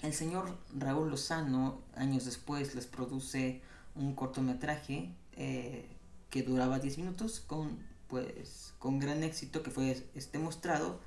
el 0.03 0.15
señor 0.15 0.59
Raúl 0.77 1.11
Lozano, 1.11 1.83
años 1.95 2.25
después, 2.25 2.75
les 2.75 2.87
produce 2.87 3.61
un 3.95 4.15
cortometraje 4.15 5.11
eh, 5.37 5.87
que 6.31 6.43
duraba 6.43 6.79
10 6.79 6.99
minutos 6.99 7.41
con, 7.41 7.79
pues, 8.09 8.73
con 8.79 8.99
gran 8.99 9.23
éxito 9.23 9.63
que 9.63 9.71
fue 9.71 10.05
este 10.15 10.39
mostrado 10.39 11.01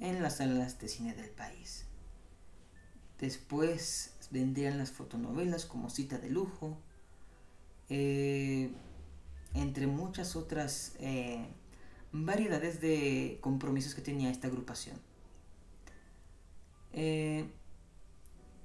en 0.00 0.22
las 0.22 0.38
salas 0.38 0.80
de 0.80 0.88
cine 0.88 1.14
del 1.14 1.30
país. 1.30 1.86
Después 3.22 4.12
vendrían 4.30 4.76
las 4.78 4.90
fotonovelas 4.90 5.64
como 5.64 5.88
Cita 5.88 6.18
de 6.18 6.28
Lujo, 6.28 6.76
eh, 7.88 8.70
entre 9.54 9.86
muchas 9.86 10.36
otras 10.36 10.96
eh, 10.98 11.46
variedades 12.10 12.80
de 12.80 13.38
compromisos 13.40 13.94
que 13.94 14.02
tenía 14.02 14.28
esta 14.28 14.48
agrupación. 14.48 14.98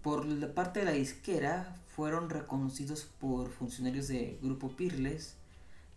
Por 0.01 0.25
la 0.25 0.53
parte 0.53 0.79
de 0.79 0.85
la 0.85 0.93
disquera 0.93 1.75
fueron 1.85 2.31
reconocidos 2.31 3.07
por 3.19 3.51
funcionarios 3.51 4.07
del 4.07 4.39
grupo 4.41 4.69
Pirles. 4.69 5.35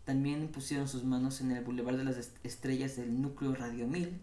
También 0.05 0.49
pusieron 0.49 0.87
sus 0.87 1.05
manos 1.05 1.40
en 1.40 1.53
el 1.53 1.64
Boulevard 1.64 1.96
de 1.96 2.05
las 2.05 2.33
Estrellas 2.42 2.96
del 2.96 3.23
núcleo 3.23 3.55
Radio 3.55 3.87
1000. 3.87 4.20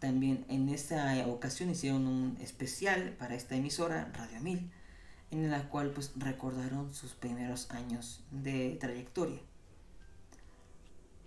También 0.00 0.44
en 0.48 0.68
esta 0.68 1.26
ocasión 1.26 1.70
hicieron 1.70 2.06
un 2.06 2.36
especial 2.40 3.14
para 3.18 3.34
esta 3.34 3.56
emisora, 3.56 4.12
Radio 4.14 4.40
1000, 4.40 4.70
en 5.30 5.50
la 5.50 5.68
cual 5.68 5.90
pues 5.90 6.12
recordaron 6.16 6.92
sus 6.92 7.12
primeros 7.12 7.70
años 7.70 8.24
de 8.30 8.76
trayectoria. 8.80 9.40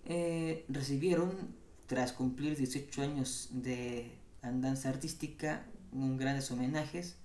Eh, 0.04 0.64
recibieron, 0.68 1.54
tras 1.86 2.12
cumplir 2.12 2.56
18 2.56 3.02
años 3.02 3.48
de 3.52 4.16
andanza 4.42 4.88
artística, 4.88 5.66
un 5.92 6.16
grandes 6.16 6.50
homenajes 6.50 7.16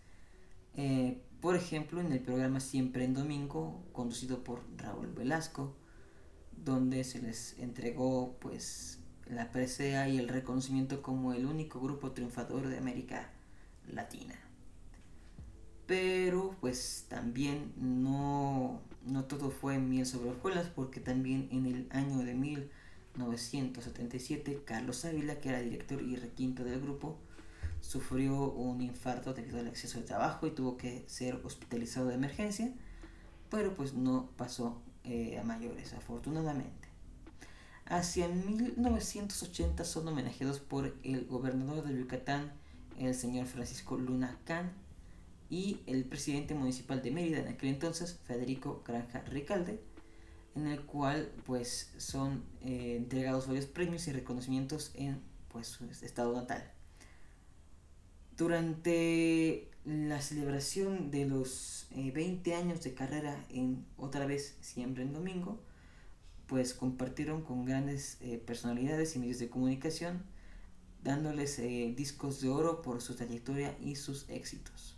eh, 0.77 1.21
por 1.41 1.55
ejemplo, 1.55 2.01
en 2.01 2.11
el 2.11 2.19
programa 2.19 2.59
Siempre 2.59 3.05
en 3.05 3.13
Domingo, 3.13 3.83
conducido 3.93 4.43
por 4.43 4.63
Raúl 4.77 5.07
Velasco, 5.13 5.75
donde 6.57 7.03
se 7.03 7.21
les 7.21 7.57
entregó 7.59 8.35
pues 8.39 8.99
la 9.27 9.51
presea 9.51 10.09
y 10.09 10.17
el 10.17 10.27
reconocimiento 10.27 11.01
como 11.01 11.33
el 11.33 11.45
único 11.45 11.79
grupo 11.79 12.11
triunfador 12.11 12.67
de 12.67 12.77
América 12.77 13.29
Latina. 13.91 14.35
Pero 15.87 16.55
pues 16.61 17.05
también 17.09 17.73
no, 17.77 18.81
no 19.05 19.25
todo 19.25 19.51
fue 19.51 19.77
miel 19.77 20.05
sobre 20.05 20.31
hojuelas 20.31 20.67
porque 20.67 20.99
también 20.99 21.47
en 21.51 21.65
el 21.65 21.87
año 21.91 22.19
de 22.19 22.33
1977 22.33 24.63
Carlos 24.65 25.05
Ávila, 25.05 25.39
que 25.39 25.49
era 25.49 25.59
director 25.59 26.01
y 26.01 26.15
requinto 26.15 26.63
del 26.63 26.81
grupo, 26.81 27.17
sufrió 27.81 28.51
un 28.51 28.81
infarto 28.81 29.33
debido 29.33 29.59
al 29.59 29.67
exceso 29.67 29.99
de 29.99 30.05
trabajo 30.05 30.47
y 30.47 30.51
tuvo 30.51 30.77
que 30.77 31.03
ser 31.07 31.39
hospitalizado 31.43 32.07
de 32.07 32.15
emergencia, 32.15 32.73
pero 33.51 33.75
pues 33.75 33.93
no 33.93 34.29
pasó 34.37 34.81
eh, 35.03 35.37
a 35.37 35.43
mayores, 35.43 35.93
afortunadamente. 35.93 36.84
Hacia 37.85 38.27
1980 38.27 39.85
son 39.85 40.07
homenajeados 40.07 40.59
por 40.59 40.95
el 41.03 41.25
gobernador 41.25 41.83
de 41.83 41.95
Yucatán, 41.95 42.51
el 42.97 43.13
señor 43.13 43.45
Francisco 43.45 43.95
Luna 43.95 44.39
Can, 44.45 44.73
y 45.51 45.81
el 45.85 46.03
presidente 46.05 46.55
municipal 46.55 47.03
de 47.03 47.11
Mérida 47.11 47.39
en 47.39 47.47
aquel 47.47 47.69
entonces, 47.69 48.19
Federico 48.25 48.83
Granja 48.85 49.21
Ricalde, 49.21 49.79
en 50.55 50.65
el 50.65 50.81
cual 50.81 51.31
pues 51.45 51.91
son 51.97 52.43
eh, 52.61 52.95
entregados 52.97 53.45
varios 53.47 53.67
premios 53.67 54.07
y 54.07 54.13
reconocimientos 54.13 54.91
en 54.95 55.21
pues, 55.49 55.67
su 55.67 55.85
estado 55.85 56.33
natal. 56.33 56.71
Durante 58.35 59.69
la 59.85 60.21
celebración 60.21 61.11
de 61.11 61.25
los 61.25 61.87
20 61.91 62.49
eh, 62.49 62.55
años 62.55 62.83
de 62.83 62.95
carrera 62.95 63.45
en 63.49 63.85
otra 63.97 64.25
vez 64.25 64.57
siempre 64.61 65.03
en 65.03 65.13
domingo, 65.13 65.59
pues 66.47 66.73
compartieron 66.73 67.41
con 67.41 67.65
grandes 67.65 68.17
eh, 68.21 68.37
personalidades 68.37 69.15
y 69.15 69.19
medios 69.19 69.39
de 69.39 69.49
comunicación, 69.49 70.23
dándoles 71.03 71.59
eh, 71.59 71.93
discos 71.95 72.41
de 72.41 72.49
oro 72.49 72.81
por 72.81 73.01
su 73.01 73.15
trayectoria 73.15 73.77
y 73.81 73.95
sus 73.95 74.29
éxitos. 74.29 74.95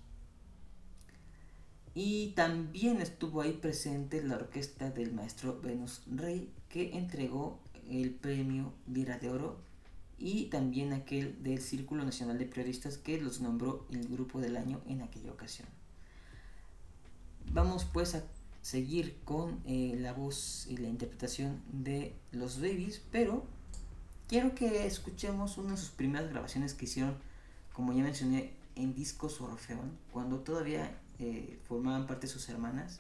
Y 1.94 2.34
también 2.36 3.02
estuvo 3.02 3.42
ahí 3.42 3.54
presente 3.54 4.22
la 4.24 4.36
orquesta 4.36 4.92
del 4.92 5.14
maestro 5.14 5.60
Venus 5.62 6.04
Rey, 6.06 6.54
que 6.70 6.96
entregó 6.98 7.60
el 7.90 8.12
premio 8.12 8.74
Lira 8.86 9.18
de 9.18 9.30
Oro 9.30 9.58
y 10.20 10.46
también 10.46 10.94
aquel 10.94 11.42
del 11.44 11.60
Círculo 11.62 12.04
Nacional 12.04 12.38
de 12.38 12.46
Periodistas 12.46 12.98
que 12.98 13.20
los 13.20 13.40
nombró 13.42 13.88
el 13.92 14.08
grupo 14.08 14.40
del 14.40 14.58
año 14.58 14.82
en 14.88 15.02
aquella 15.02 15.32
ocasión. 15.32 15.68
Vamos 17.52 17.86
pues 17.86 18.16
a 18.16 18.24
seguir 18.68 19.18
con 19.24 19.62
eh, 19.66 19.96
la 19.98 20.12
voz 20.12 20.68
y 20.70 20.76
la 20.76 20.90
interpretación 20.90 21.62
de 21.72 22.14
los 22.34 22.60
Babies, 22.60 23.02
pero 23.14 23.46
quiero 24.28 24.56
que 24.56 24.86
escuchemos 24.86 25.58
una 25.58 25.72
de 25.72 25.78
sus 25.78 25.92
primeras 25.92 26.30
grabaciones 26.30 26.74
que 26.74 26.84
hicieron, 26.84 27.16
como 27.72 27.94
ya 27.94 28.04
mencioné, 28.04 28.52
en 28.76 28.94
Discos 28.94 29.40
Orfeón, 29.40 29.98
cuando 30.12 30.40
todavía 30.40 31.00
eh, 31.18 31.58
formaban 31.66 32.08
parte 32.08 32.28
de 32.28 32.34
sus 32.34 32.50
hermanas. 32.50 33.00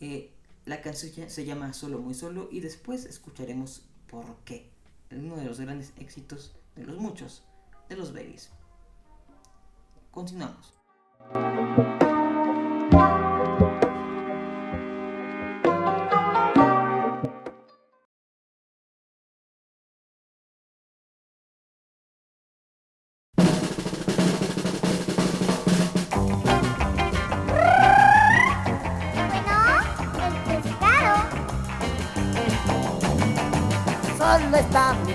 Eh, 0.00 0.30
la 0.66 0.82
canción 0.82 1.30
se 1.30 1.46
llama 1.46 1.72
Solo 1.72 1.98
Muy 1.98 2.12
Solo 2.12 2.50
y 2.52 2.60
después 2.60 3.06
escucharemos 3.06 3.80
por 4.10 4.26
qué 4.44 4.68
uno 5.10 5.36
de 5.36 5.46
los 5.46 5.58
grandes 5.58 5.94
éxitos 5.96 6.54
de 6.74 6.84
los 6.84 6.98
muchos 6.98 7.44
de 7.88 7.96
los 7.96 8.12
babies. 8.12 8.50
Continuamos. 10.10 10.74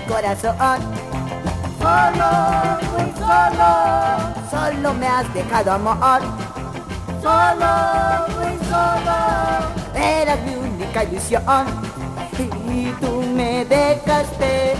Corazón. 0.06 0.80
Solo, 1.78 2.30
muy 2.92 3.08
solo, 3.18 3.70
solo 4.50 4.94
me 4.94 5.06
has 5.06 5.34
dejado 5.34 5.72
amor. 5.72 6.20
Solo, 7.20 7.72
muy 8.36 8.58
solo, 8.68 9.16
eras 9.94 10.38
mi 10.42 10.54
única 10.54 11.04
ilusión. 11.04 11.66
Y 12.38 12.90
tú 13.00 13.22
me 13.34 13.64
dejaste. 13.64 14.74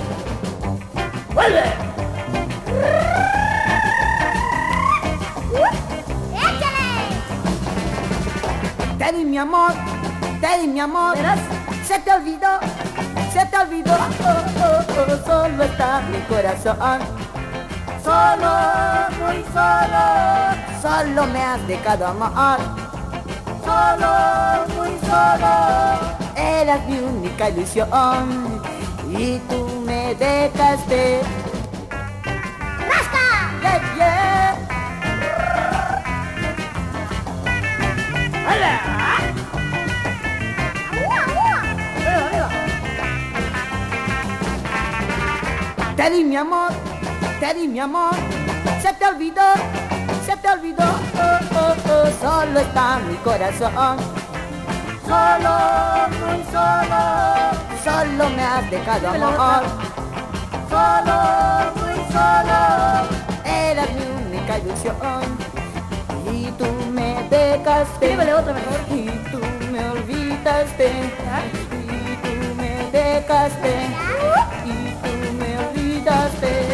¡Vuelve! 1.34 1.64
¡Échale! 6.34 7.08
Te 8.98 9.12
di 9.12 9.24
mi 9.24 9.38
amor 9.38 9.72
te 10.42 10.60
di 10.60 10.66
mi 10.66 10.80
amor, 10.80 11.16
se 11.86 12.00
te 12.00 12.12
olvidó, 12.12 12.58
se 13.32 13.46
te 13.46 13.56
olvidó, 13.56 13.94
oh, 13.94 15.26
solo 15.26 15.64
está 15.64 16.02
mi 16.02 16.18
corazón. 16.28 17.00
Solo, 18.04 18.52
muy 19.20 19.42
solo, 19.52 20.04
solo 20.82 21.26
me 21.32 21.42
has 21.42 21.66
dejado 21.66 22.06
amor. 22.08 22.58
Solo, 23.64 24.66
muy 24.76 24.98
solo, 25.00 25.54
eras 26.36 26.86
mi 26.86 26.98
única 26.98 27.48
ilusión 27.48 28.60
y 29.08 29.38
tú 29.48 29.82
me 29.86 30.14
dejaste. 30.16 31.20
Te 46.02 46.10
di 46.10 46.24
mi 46.24 46.34
amor, 46.34 46.72
te 47.38 47.54
di 47.54 47.68
mi 47.68 47.78
amor, 47.78 48.10
se 48.82 48.92
te 48.92 49.06
olvidó, 49.06 49.54
se 50.26 50.36
te 50.36 50.48
olvidó, 50.48 50.82
oh, 50.82 51.38
oh, 51.54 51.76
oh, 51.92 52.10
solo 52.20 52.58
está 52.58 52.98
mi 53.08 53.14
corazón. 53.18 53.98
Solo, 55.06 55.54
muy 56.18 56.42
solo, 56.50 57.02
solo 57.84 58.30
me 58.30 58.42
has 58.42 58.68
dejado 58.68 59.10
amor. 59.10 59.62
Solo, 60.68 61.18
muy 61.76 61.94
solo, 62.10 62.60
eras 63.44 63.88
mi 63.92 64.26
única 64.26 64.58
ilusión. 64.58 64.96
Y 66.32 66.50
tú 66.58 66.66
me 66.90 67.28
dejaste. 67.30 68.16
otra 68.34 68.54
mejor. 68.54 68.80
Y 68.90 69.06
tú 69.30 69.38
me 69.70 69.88
olvidaste. 69.88 70.90
Y 71.86 72.16
tú 72.16 72.54
me 72.56 72.90
dejaste. 72.90 74.41
Y 76.02 76.04
tú 76.04 76.10
me 76.10 76.71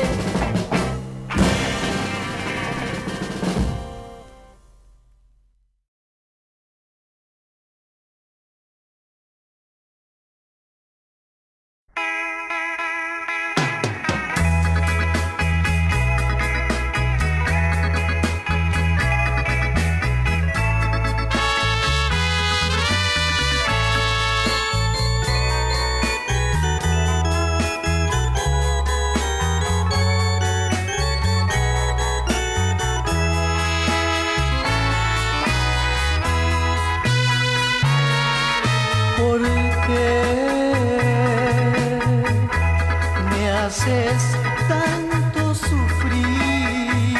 tanto 44.68 45.54
sufrir? 45.54 47.16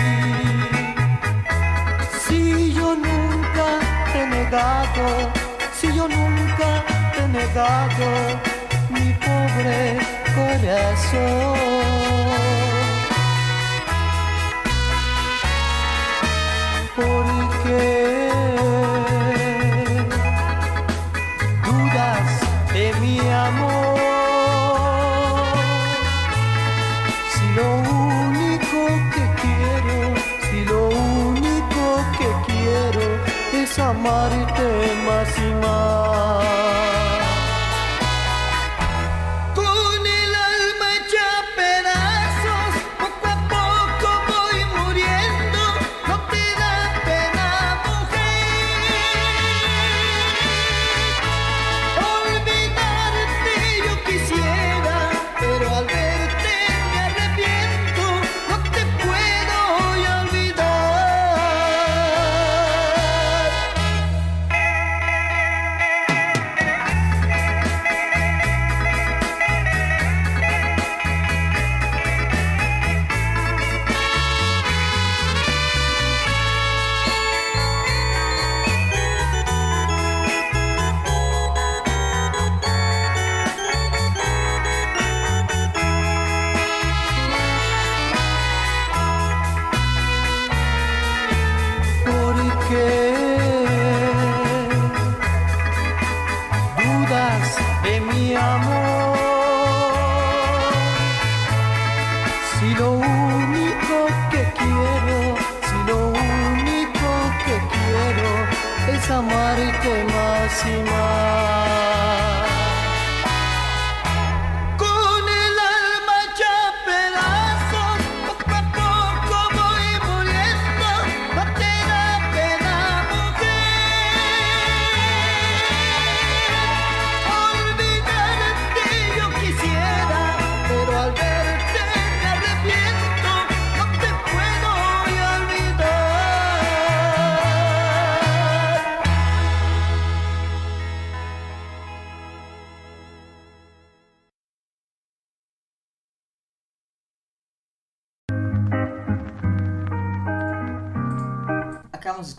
Si 2.26 2.72
yo 2.74 2.94
nunca 2.94 3.66
te 4.12 4.18
he 4.22 4.26
negado, 4.26 5.33
si 5.78 5.87
yo 5.88 6.09
nunca 6.09 6.85
te 7.14 7.20
he 7.22 7.28
negado 7.28 8.07
mi 8.90 9.12
pobre 9.14 9.98
corazón. 10.35 11.77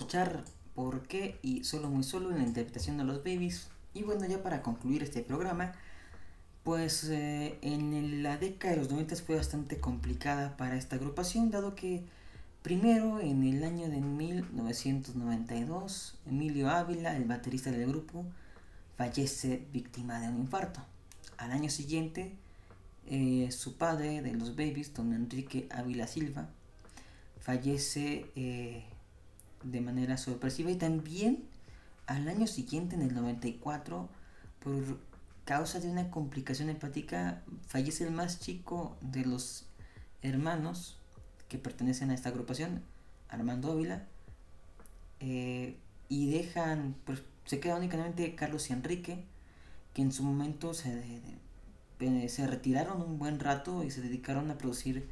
Escuchar 0.10 0.44
por 0.74 1.04
qué 1.04 1.38
y 1.44 1.64
solo 1.66 1.88
muy 1.88 2.04
solo 2.04 2.32
en 2.32 2.40
la 2.40 2.44
interpretación 2.44 2.98
de 2.98 3.04
los 3.04 3.20
babies. 3.20 3.68
Y 3.94 4.02
bueno, 4.02 4.26
ya 4.26 4.42
para 4.42 4.64
concluir 4.64 5.04
este 5.04 5.22
programa, 5.22 5.74
pues 6.64 7.04
eh, 7.10 7.60
en 7.62 8.24
la 8.24 8.38
década 8.38 8.74
de 8.74 8.80
los 8.80 8.90
90 8.90 9.18
fue 9.18 9.36
bastante 9.36 9.80
complicada 9.80 10.58
para 10.58 10.78
esta 10.78 10.96
agrupación, 10.96 11.52
dado 11.52 11.76
que 11.76 12.06
primero 12.64 13.20
en 13.20 13.44
el 13.44 13.64
año 13.64 13.88
de 13.88 14.02
1992, 14.02 16.18
Emilio 16.26 16.72
Ávila, 16.72 17.16
el 17.16 17.26
baterista 17.26 17.70
del 17.70 17.88
grupo, 17.88 18.26
fallece 18.98 19.68
víctima 19.72 20.20
de 20.20 20.30
un 20.30 20.40
infarto. 20.40 20.84
Al 21.38 21.52
año 21.52 21.70
siguiente, 21.70 22.34
eh, 23.06 23.50
su 23.52 23.78
padre 23.78 24.24
de 24.24 24.34
los 24.34 24.56
babies, 24.56 24.92
don 24.92 25.14
Enrique 25.14 25.68
Ávila 25.70 26.08
Silva, 26.08 26.50
fallece 27.40 28.26
eh, 28.36 28.89
de 29.64 29.82
manera 29.82 30.18
sorpresiva 30.18 30.72
y 30.72 30.76
también 30.76 31.44
al 32.10 32.28
año 32.28 32.48
siguiente, 32.48 32.96
en 32.96 33.04
el 33.04 33.14
94, 33.14 34.10
por 34.60 35.00
causa 35.46 35.80
de 35.80 35.90
una 35.90 36.10
complicación 36.10 36.70
hepática, 36.70 37.44
fallece 37.68 38.04
el 38.04 38.12
más 38.12 38.40
chico 38.40 38.98
de 39.02 39.26
los 39.26 39.68
hermanos 40.24 40.98
que 41.48 41.60
pertenecen 41.60 42.10
a 42.10 42.16
esta 42.16 42.30
agrupación, 42.30 42.82
Armando 43.30 43.72
Ávila, 43.72 44.08
eh, 45.20 45.78
y 46.08 46.32
dejan, 46.32 46.96
pues 47.06 47.22
se 47.46 47.60
queda 47.60 47.76
únicamente 47.76 48.34
Carlos 48.36 48.70
y 48.70 48.74
Enrique, 48.74 49.24
que 49.94 50.02
en 50.02 50.12
su 50.12 50.24
momento 50.24 50.74
se, 50.74 51.22
se 52.28 52.48
retiraron 52.48 53.02
un 53.02 53.20
buen 53.20 53.40
rato 53.40 53.84
y 53.84 53.92
se 53.92 54.02
dedicaron 54.02 54.50
a 54.50 54.58
producir 54.58 55.08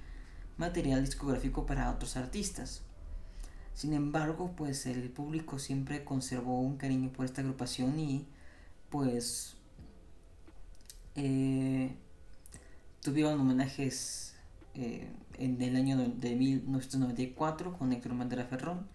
material 0.57 1.05
discográfico 1.05 1.65
para 1.67 1.91
otros 1.91 2.17
artistas. 2.17 2.81
Sin 3.77 3.93
embargo, 3.93 4.53
pues 4.57 4.87
el 4.87 5.07
público 5.11 5.59
siempre 5.59 6.03
conservó 6.03 6.59
un 6.61 6.77
cariño 6.77 7.11
por 7.11 7.25
esta 7.25 7.41
agrupación 7.41 7.99
y 7.99 8.25
pues 8.89 9.55
eh, 11.13 11.93
tuvieron 13.03 13.39
homenajes 13.39 14.33
eh, 14.73 15.07
en 15.37 15.61
el 15.61 15.75
año 15.75 15.95
de 15.95 16.35
1994 16.35 17.77
con 17.77 17.93
Héctor 17.93 18.15
Mandela 18.15 18.45
Ferrón 18.45 18.87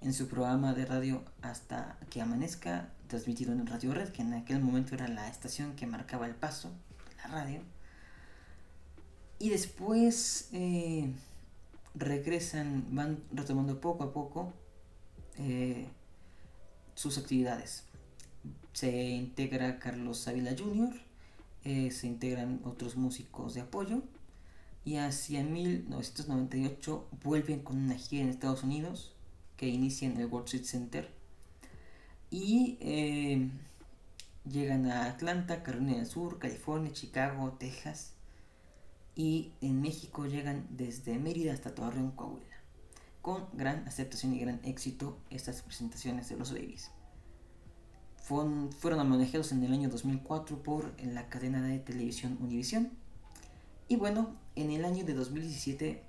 en 0.00 0.12
su 0.12 0.26
programa 0.26 0.74
de 0.74 0.84
radio 0.84 1.22
Hasta 1.40 1.96
que 2.10 2.20
amanezca, 2.20 2.88
transmitido 3.06 3.52
en 3.52 3.64
Radio 3.68 3.94
Red, 3.94 4.08
que 4.08 4.22
en 4.22 4.34
aquel 4.34 4.60
momento 4.60 4.96
era 4.96 5.06
la 5.06 5.28
estación 5.28 5.76
que 5.76 5.86
marcaba 5.86 6.26
el 6.26 6.34
paso 6.34 6.70
de 7.08 7.14
la 7.22 7.26
radio. 7.28 7.60
Y 9.38 9.50
después 9.50 10.48
eh, 10.52 11.12
regresan, 11.94 12.86
van 12.90 13.22
retomando 13.32 13.80
poco 13.80 14.04
a 14.04 14.12
poco 14.12 14.52
eh, 15.38 15.88
sus 16.94 17.18
actividades. 17.18 17.84
Se 18.72 18.90
integra 19.10 19.78
Carlos 19.78 20.26
Ávila 20.28 20.54
Jr., 20.58 20.94
eh, 21.64 21.90
se 21.90 22.06
integran 22.06 22.60
otros 22.64 22.96
músicos 22.96 23.54
de 23.54 23.62
apoyo 23.62 24.02
y 24.84 24.96
hacia 24.96 25.42
1998 25.42 27.08
vuelven 27.22 27.60
con 27.60 27.78
una 27.78 27.94
gira 27.94 28.24
en 28.24 28.28
Estados 28.28 28.64
Unidos 28.64 29.14
que 29.56 29.68
inicia 29.68 30.06
en 30.08 30.18
el 30.18 30.26
World 30.26 30.48
Trade 30.48 30.64
Center 30.64 31.10
y 32.30 32.76
llegan 34.44 34.86
a 34.86 35.06
Atlanta, 35.06 35.62
Carolina 35.62 35.96
del 35.96 36.06
Sur, 36.06 36.38
California, 36.38 36.92
Chicago, 36.92 37.56
Texas 37.58 38.13
y 39.16 39.52
en 39.60 39.80
México 39.80 40.26
llegan 40.26 40.66
desde 40.70 41.18
Mérida 41.18 41.52
hasta 41.52 41.74
Torreón, 41.74 42.10
Coahuila. 42.12 42.44
Con 43.22 43.46
gran 43.52 43.86
aceptación 43.86 44.34
y 44.34 44.40
gran 44.40 44.60
éxito 44.64 45.18
estas 45.30 45.62
presentaciones 45.62 46.28
de 46.28 46.36
los 46.36 46.52
Babies. 46.52 46.90
Fueron, 48.22 48.72
fueron 48.72 49.12
en 49.12 49.64
el 49.64 49.72
año 49.72 49.88
2004 49.88 50.62
por 50.62 50.92
la 51.02 51.28
cadena 51.28 51.62
de 51.62 51.78
televisión 51.78 52.38
Univision. 52.40 52.90
Y 53.88 53.96
bueno, 53.96 54.34
en 54.56 54.70
el 54.70 54.84
año 54.84 55.04
de 55.04 55.14
2017, 55.14 56.02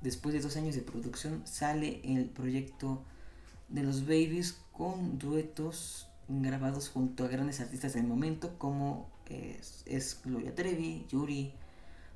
después 0.00 0.34
de 0.34 0.40
dos 0.40 0.56
años 0.56 0.74
de 0.74 0.82
producción, 0.82 1.42
sale 1.46 2.00
el 2.04 2.26
proyecto 2.26 3.02
de 3.68 3.82
los 3.82 4.02
Babies 4.02 4.58
con 4.72 5.18
duetos 5.18 6.08
grabados 6.28 6.88
junto 6.88 7.24
a 7.24 7.28
grandes 7.28 7.60
artistas 7.60 7.94
del 7.94 8.04
momento 8.04 8.58
como 8.58 9.10
es, 9.28 9.82
es 9.86 10.20
Gloria 10.22 10.54
Trevi, 10.54 11.06
Yuri, 11.08 11.54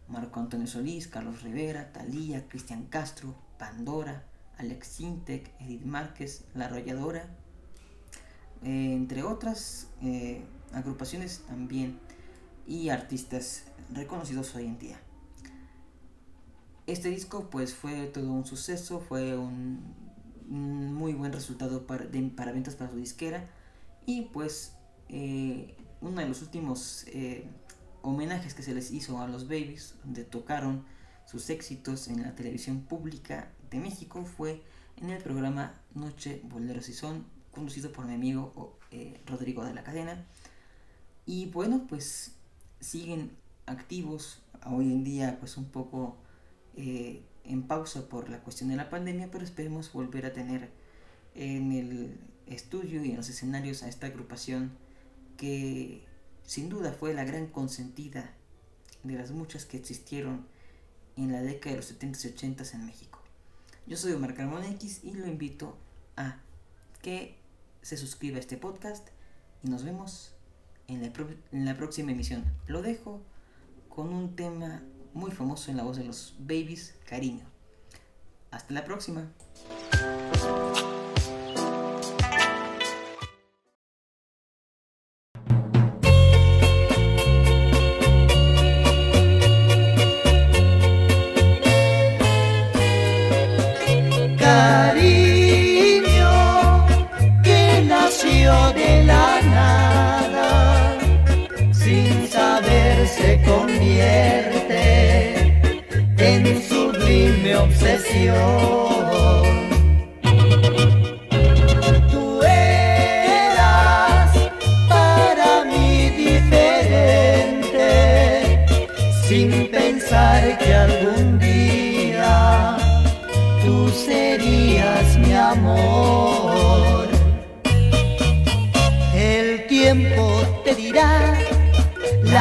Marco 0.08 0.40
Antonio 0.40 0.66
Solís, 0.66 1.08
Carlos 1.08 1.42
Rivera, 1.42 1.92
Talía, 1.92 2.48
Cristian 2.48 2.86
Castro, 2.86 3.34
Pandora, 3.58 4.24
Alex 4.58 4.86
Sintec, 4.86 5.50
Edith 5.60 5.84
Márquez, 5.84 6.44
La 6.54 6.66
Arrolladora, 6.66 7.28
eh, 8.62 8.92
entre 8.92 9.22
otras 9.22 9.88
eh, 10.02 10.44
agrupaciones 10.72 11.40
también 11.46 11.98
y 12.66 12.88
artistas 12.88 13.64
reconocidos 13.92 14.54
hoy 14.54 14.66
en 14.66 14.78
día. 14.78 15.00
Este 16.86 17.08
disco 17.08 17.50
pues 17.50 17.74
fue 17.74 18.06
todo 18.06 18.30
un 18.32 18.46
suceso, 18.46 19.00
fue 19.00 19.36
un, 19.36 19.80
muy 20.48 21.14
buen 21.14 21.32
resultado 21.32 21.86
para, 21.86 22.06
para, 22.36 22.52
ventas 22.52 22.76
para 22.76 22.90
su 22.90 22.96
disquera 22.96 23.44
y 24.06 24.22
pues 24.22 24.74
eh, 25.08 25.76
uno 26.00 26.20
de 26.20 26.28
los 26.28 26.42
últimos 26.42 27.04
homenajes 28.06 28.54
que 28.54 28.62
se 28.62 28.72
les 28.72 28.92
hizo 28.92 29.20
a 29.20 29.26
los 29.26 29.48
Babies, 29.48 29.96
donde 30.04 30.24
tocaron 30.24 30.84
sus 31.26 31.50
éxitos 31.50 32.08
en 32.08 32.22
la 32.22 32.34
televisión 32.34 32.82
pública 32.82 33.50
de 33.70 33.78
México, 33.80 34.24
fue 34.24 34.62
en 34.96 35.10
el 35.10 35.22
programa 35.22 35.74
Noche 35.94 36.40
Boleros 36.44 36.88
y 36.88 36.92
Son, 36.92 37.26
conducido 37.50 37.90
por 37.92 38.06
mi 38.06 38.14
amigo 38.14 38.78
eh, 38.92 39.20
Rodrigo 39.26 39.64
de 39.64 39.74
la 39.74 39.82
Cadena. 39.82 40.24
Y 41.26 41.46
bueno, 41.46 41.86
pues 41.88 42.36
siguen 42.80 43.32
activos 43.66 44.42
hoy 44.64 44.92
en 44.92 45.02
día, 45.02 45.38
pues 45.40 45.56
un 45.56 45.66
poco 45.66 46.16
eh, 46.76 47.24
en 47.44 47.64
pausa 47.64 48.08
por 48.08 48.28
la 48.28 48.40
cuestión 48.40 48.70
de 48.70 48.76
la 48.76 48.88
pandemia, 48.88 49.30
pero 49.32 49.44
esperemos 49.44 49.92
volver 49.92 50.26
a 50.26 50.32
tener 50.32 50.70
en 51.34 51.72
el 51.72 52.20
estudio 52.46 53.04
y 53.04 53.10
en 53.10 53.16
los 53.16 53.28
escenarios 53.28 53.82
a 53.82 53.88
esta 53.88 54.06
agrupación 54.06 54.70
que 55.36 56.04
sin 56.46 56.68
duda 56.68 56.92
fue 56.92 57.12
la 57.12 57.24
gran 57.24 57.48
consentida 57.48 58.32
de 59.02 59.14
las 59.14 59.32
muchas 59.32 59.66
que 59.66 59.76
existieron 59.76 60.46
en 61.16 61.32
la 61.32 61.42
década 61.42 61.72
de 61.72 61.76
los 61.78 61.86
70 61.86 62.18
y 62.22 62.30
80 62.30 62.64
en 62.74 62.86
México. 62.86 63.20
Yo 63.86 63.96
soy 63.96 64.12
Omar 64.12 64.34
Carmón 64.34 64.64
X 64.64 65.00
y 65.02 65.12
lo 65.12 65.26
invito 65.26 65.76
a 66.16 66.38
que 67.02 67.36
se 67.82 67.96
suscriba 67.96 68.36
a 68.36 68.40
este 68.40 68.56
podcast 68.56 69.08
y 69.62 69.68
nos 69.68 69.84
vemos 69.84 70.34
en 70.88 71.02
la, 71.02 71.12
en 71.52 71.64
la 71.64 71.76
próxima 71.76 72.12
emisión. 72.12 72.44
Lo 72.66 72.82
dejo 72.82 73.20
con 73.88 74.12
un 74.12 74.36
tema 74.36 74.82
muy 75.14 75.30
famoso 75.30 75.70
en 75.70 75.76
la 75.76 75.82
voz 75.82 75.96
de 75.96 76.04
los 76.04 76.36
Babies, 76.38 76.94
Cariño. 77.06 77.46
Hasta 78.50 78.74
la 78.74 78.84
próxima. 78.84 79.30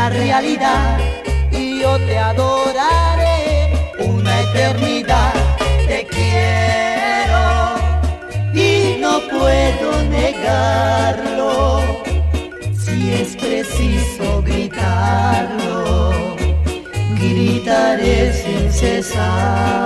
Realidad 0.10 0.98
y 1.52 1.80
yo 1.80 1.98
te 2.00 2.18
adoraré 2.18 3.72
una 4.00 4.42
eternidad 4.42 5.45
no 9.15 9.21
puedo 9.28 10.04
negarlo. 10.09 11.82
Si 12.78 13.13
es 13.13 13.36
preciso 13.38 14.41
gritarlo, 14.43 16.11
gritaré 17.20 18.34
sin 18.34 18.72
cesar. 18.72 19.86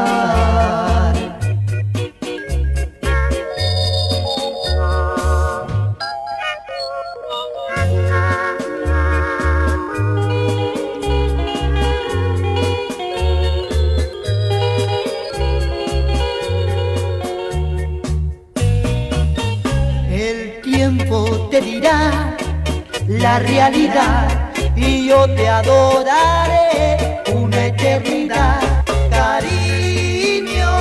La 23.07 23.39
realidad 23.39 24.51
y 24.75 25.07
yo 25.07 25.27
te 25.35 25.47
adoraré 25.47 27.21
una 27.33 27.65
eternidad, 27.65 28.61
cariño 29.09 30.71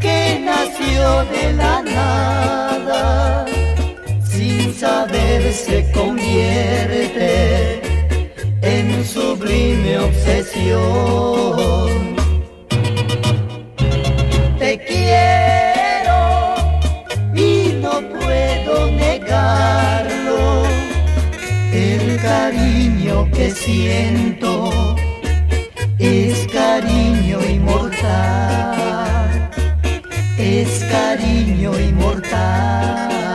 que 0.00 0.40
nació 0.44 1.24
de 1.26 1.52
la 1.54 1.82
nada 1.82 2.24
saber 4.84 5.52
se 5.52 5.90
convierte 5.92 7.80
en 8.60 9.04
sublime 9.04 9.98
obsesión. 9.98 11.44
Que 23.44 23.50
siento 23.50 24.96
es 25.98 26.48
cariño 26.48 27.44
inmortal, 27.44 29.50
es 30.38 30.82
cariño 30.84 31.78
inmortal, 31.78 33.28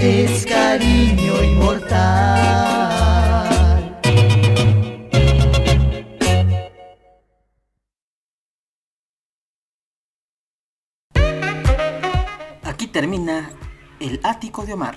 es 0.00 0.46
cariño 0.46 1.42
inmortal. 1.42 1.92
Aquí 12.64 12.86
termina 12.86 13.50
el 14.00 14.18
ático 14.22 14.64
de 14.64 14.72
Omar. 14.72 14.96